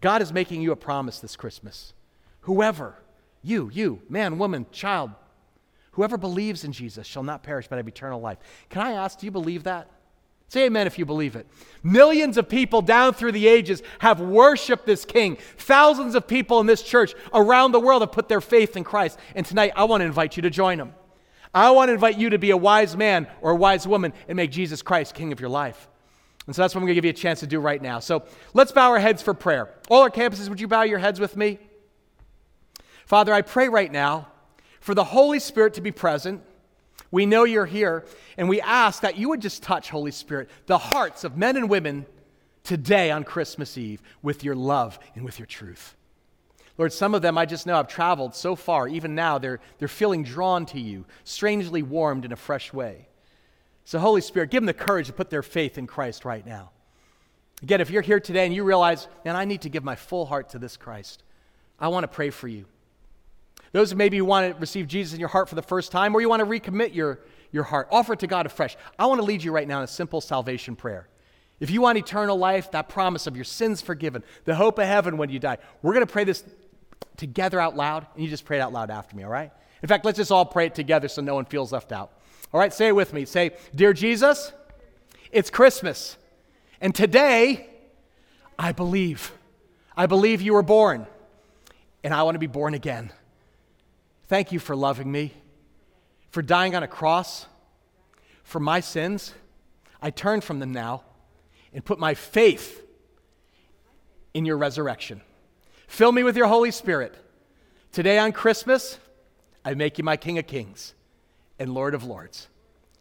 God 0.00 0.22
is 0.22 0.32
making 0.32 0.60
you 0.62 0.72
a 0.72 0.76
promise 0.76 1.20
this 1.20 1.36
Christmas. 1.36 1.92
Whoever, 2.42 2.96
you, 3.42 3.70
you, 3.72 4.02
man, 4.08 4.38
woman, 4.38 4.66
child, 4.72 5.12
whoever 5.92 6.16
believes 6.16 6.64
in 6.64 6.72
Jesus 6.72 7.06
shall 7.06 7.22
not 7.22 7.42
perish 7.42 7.68
but 7.68 7.76
have 7.76 7.88
eternal 7.88 8.20
life. 8.20 8.38
Can 8.68 8.82
I 8.82 8.92
ask, 8.92 9.18
do 9.18 9.26
you 9.26 9.30
believe 9.30 9.64
that? 9.64 9.88
Say 10.48 10.64
amen 10.64 10.86
if 10.86 10.98
you 10.98 11.04
believe 11.04 11.36
it. 11.36 11.46
Millions 11.82 12.38
of 12.38 12.48
people 12.48 12.80
down 12.80 13.12
through 13.12 13.32
the 13.32 13.46
ages 13.46 13.82
have 13.98 14.18
worshiped 14.18 14.86
this 14.86 15.04
king. 15.04 15.36
Thousands 15.58 16.14
of 16.14 16.26
people 16.26 16.58
in 16.60 16.66
this 16.66 16.82
church 16.82 17.14
around 17.34 17.72
the 17.72 17.80
world 17.80 18.00
have 18.00 18.12
put 18.12 18.28
their 18.28 18.40
faith 18.40 18.74
in 18.74 18.82
Christ. 18.82 19.18
And 19.34 19.44
tonight, 19.44 19.72
I 19.76 19.84
want 19.84 20.00
to 20.00 20.06
invite 20.06 20.36
you 20.36 20.42
to 20.42 20.50
join 20.50 20.78
them. 20.78 20.94
I 21.52 21.70
want 21.70 21.90
to 21.90 21.92
invite 21.92 22.18
you 22.18 22.30
to 22.30 22.38
be 22.38 22.50
a 22.50 22.56
wise 22.56 22.96
man 22.96 23.26
or 23.42 23.50
a 23.50 23.56
wise 23.56 23.86
woman 23.86 24.14
and 24.26 24.36
make 24.36 24.50
Jesus 24.50 24.80
Christ 24.80 25.14
king 25.14 25.32
of 25.32 25.40
your 25.40 25.50
life. 25.50 25.86
And 26.46 26.56
so 26.56 26.62
that's 26.62 26.74
what 26.74 26.80
I'm 26.80 26.86
going 26.86 26.92
to 26.92 26.94
give 26.94 27.04
you 27.04 27.10
a 27.10 27.14
chance 27.14 27.40
to 27.40 27.46
do 27.46 27.60
right 27.60 27.80
now. 27.80 27.98
So 27.98 28.24
let's 28.54 28.72
bow 28.72 28.90
our 28.90 28.98
heads 28.98 29.20
for 29.20 29.34
prayer. 29.34 29.68
All 29.90 30.02
our 30.02 30.10
campuses, 30.10 30.48
would 30.48 30.60
you 30.60 30.68
bow 30.68 30.82
your 30.82 30.98
heads 30.98 31.20
with 31.20 31.36
me? 31.36 31.58
Father, 33.04 33.34
I 33.34 33.42
pray 33.42 33.68
right 33.68 33.92
now 33.92 34.28
for 34.80 34.94
the 34.94 35.04
Holy 35.04 35.38
Spirit 35.38 35.74
to 35.74 35.80
be 35.80 35.92
present. 35.92 36.42
We 37.10 37.26
know 37.26 37.44
you're 37.44 37.66
here, 37.66 38.04
and 38.36 38.48
we 38.48 38.60
ask 38.60 39.02
that 39.02 39.16
you 39.16 39.30
would 39.30 39.40
just 39.40 39.62
touch, 39.62 39.90
Holy 39.90 40.10
Spirit, 40.10 40.50
the 40.66 40.78
hearts 40.78 41.24
of 41.24 41.36
men 41.36 41.56
and 41.56 41.70
women 41.70 42.06
today 42.64 43.10
on 43.10 43.24
Christmas 43.24 43.78
Eve 43.78 44.02
with 44.22 44.44
your 44.44 44.54
love 44.54 44.98
and 45.14 45.24
with 45.24 45.38
your 45.38 45.46
truth. 45.46 45.94
Lord, 46.76 46.92
some 46.92 47.14
of 47.14 47.22
them 47.22 47.36
I 47.36 47.46
just 47.46 47.66
know 47.66 47.74
have 47.74 47.88
traveled 47.88 48.34
so 48.34 48.54
far, 48.54 48.86
even 48.86 49.14
now, 49.14 49.38
they're, 49.38 49.58
they're 49.78 49.88
feeling 49.88 50.22
drawn 50.22 50.66
to 50.66 50.80
you, 50.80 51.06
strangely 51.24 51.82
warmed 51.82 52.24
in 52.24 52.32
a 52.32 52.36
fresh 52.36 52.72
way. 52.72 53.08
So, 53.84 53.98
Holy 53.98 54.20
Spirit, 54.20 54.50
give 54.50 54.60
them 54.60 54.66
the 54.66 54.74
courage 54.74 55.06
to 55.06 55.12
put 55.12 55.30
their 55.30 55.42
faith 55.42 55.78
in 55.78 55.86
Christ 55.86 56.24
right 56.24 56.46
now. 56.46 56.70
Again, 57.62 57.80
if 57.80 57.90
you're 57.90 58.02
here 58.02 58.20
today 58.20 58.44
and 58.44 58.54
you 58.54 58.62
realize, 58.62 59.08
man, 59.24 59.34
I 59.34 59.44
need 59.44 59.62
to 59.62 59.68
give 59.68 59.82
my 59.82 59.96
full 59.96 60.26
heart 60.26 60.50
to 60.50 60.58
this 60.58 60.76
Christ, 60.76 61.24
I 61.80 61.88
want 61.88 62.04
to 62.04 62.08
pray 62.08 62.30
for 62.30 62.46
you. 62.46 62.66
Those 63.72 63.94
maybe 63.94 64.20
want 64.20 64.54
to 64.54 64.60
receive 64.60 64.86
Jesus 64.86 65.14
in 65.14 65.20
your 65.20 65.28
heart 65.28 65.48
for 65.48 65.54
the 65.54 65.62
first 65.62 65.92
time, 65.92 66.14
or 66.14 66.20
you 66.20 66.28
want 66.28 66.40
to 66.40 66.46
recommit 66.46 66.94
your, 66.94 67.20
your 67.52 67.64
heart, 67.64 67.88
offer 67.90 68.14
it 68.14 68.20
to 68.20 68.26
God 68.26 68.46
afresh. 68.46 68.76
I 68.98 69.06
want 69.06 69.20
to 69.20 69.24
lead 69.24 69.42
you 69.42 69.52
right 69.52 69.68
now 69.68 69.78
in 69.78 69.84
a 69.84 69.88
simple 69.88 70.20
salvation 70.20 70.76
prayer. 70.76 71.08
If 71.60 71.70
you 71.70 71.80
want 71.80 71.98
eternal 71.98 72.36
life, 72.36 72.70
that 72.70 72.88
promise 72.88 73.26
of 73.26 73.36
your 73.36 73.44
sins 73.44 73.80
forgiven, 73.80 74.22
the 74.44 74.54
hope 74.54 74.78
of 74.78 74.86
heaven 74.86 75.16
when 75.16 75.28
you 75.28 75.38
die, 75.38 75.58
we're 75.82 75.92
going 75.92 76.06
to 76.06 76.12
pray 76.12 76.24
this 76.24 76.44
together 77.16 77.60
out 77.60 77.76
loud, 77.76 78.06
and 78.14 78.24
you 78.24 78.30
just 78.30 78.44
pray 78.44 78.58
it 78.58 78.60
out 78.60 78.72
loud 78.72 78.90
after 78.90 79.16
me, 79.16 79.24
all 79.24 79.30
right? 79.30 79.50
In 79.82 79.88
fact, 79.88 80.04
let's 80.04 80.16
just 80.16 80.32
all 80.32 80.44
pray 80.44 80.66
it 80.66 80.74
together 80.74 81.08
so 81.08 81.20
no 81.20 81.34
one 81.34 81.44
feels 81.44 81.72
left 81.72 81.92
out. 81.92 82.12
All 82.52 82.60
right, 82.60 82.72
say 82.72 82.88
it 82.88 82.94
with 82.94 83.12
me. 83.12 83.24
Say, 83.24 83.50
Dear 83.74 83.92
Jesus, 83.92 84.52
it's 85.30 85.50
Christmas. 85.50 86.16
And 86.80 86.94
today, 86.94 87.68
I 88.58 88.72
believe. 88.72 89.32
I 89.96 90.06
believe 90.06 90.40
you 90.40 90.54
were 90.54 90.62
born. 90.62 91.06
And 92.02 92.14
I 92.14 92.22
want 92.22 92.36
to 92.36 92.40
be 92.40 92.46
born 92.46 92.74
again. 92.74 93.12
Thank 94.28 94.52
you 94.52 94.58
for 94.58 94.76
loving 94.76 95.10
me, 95.10 95.32
for 96.30 96.42
dying 96.42 96.76
on 96.76 96.82
a 96.82 96.88
cross, 96.88 97.46
for 98.44 98.60
my 98.60 98.80
sins. 98.80 99.32
I 100.02 100.10
turn 100.10 100.42
from 100.42 100.58
them 100.58 100.70
now 100.70 101.02
and 101.72 101.82
put 101.82 101.98
my 101.98 102.12
faith 102.12 102.84
in 104.34 104.44
your 104.44 104.58
resurrection. 104.58 105.22
Fill 105.86 106.12
me 106.12 106.22
with 106.22 106.36
your 106.36 106.46
Holy 106.46 106.70
Spirit. 106.70 107.14
Today 107.90 108.18
on 108.18 108.32
Christmas, 108.32 108.98
I 109.64 109.72
make 109.72 109.96
you 109.96 110.04
my 110.04 110.18
King 110.18 110.38
of 110.38 110.46
Kings 110.46 110.94
and 111.58 111.72
Lord 111.72 111.94
of 111.94 112.04
Lords. 112.04 112.48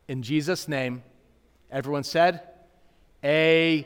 In 0.08 0.24
Jesus' 0.24 0.70
name, 0.70 1.04
everyone 1.70 2.04
said, 2.04 2.42
Amen 3.26 3.86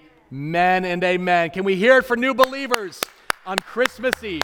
and 0.86 1.04
amen. 1.04 1.50
Can 1.50 1.64
we 1.64 1.76
hear 1.76 1.98
it 1.98 2.06
for 2.06 2.16
new 2.16 2.36
believers 2.36 3.02
on 3.48 3.58
Christmas 3.58 4.24
Eve? 4.24 4.44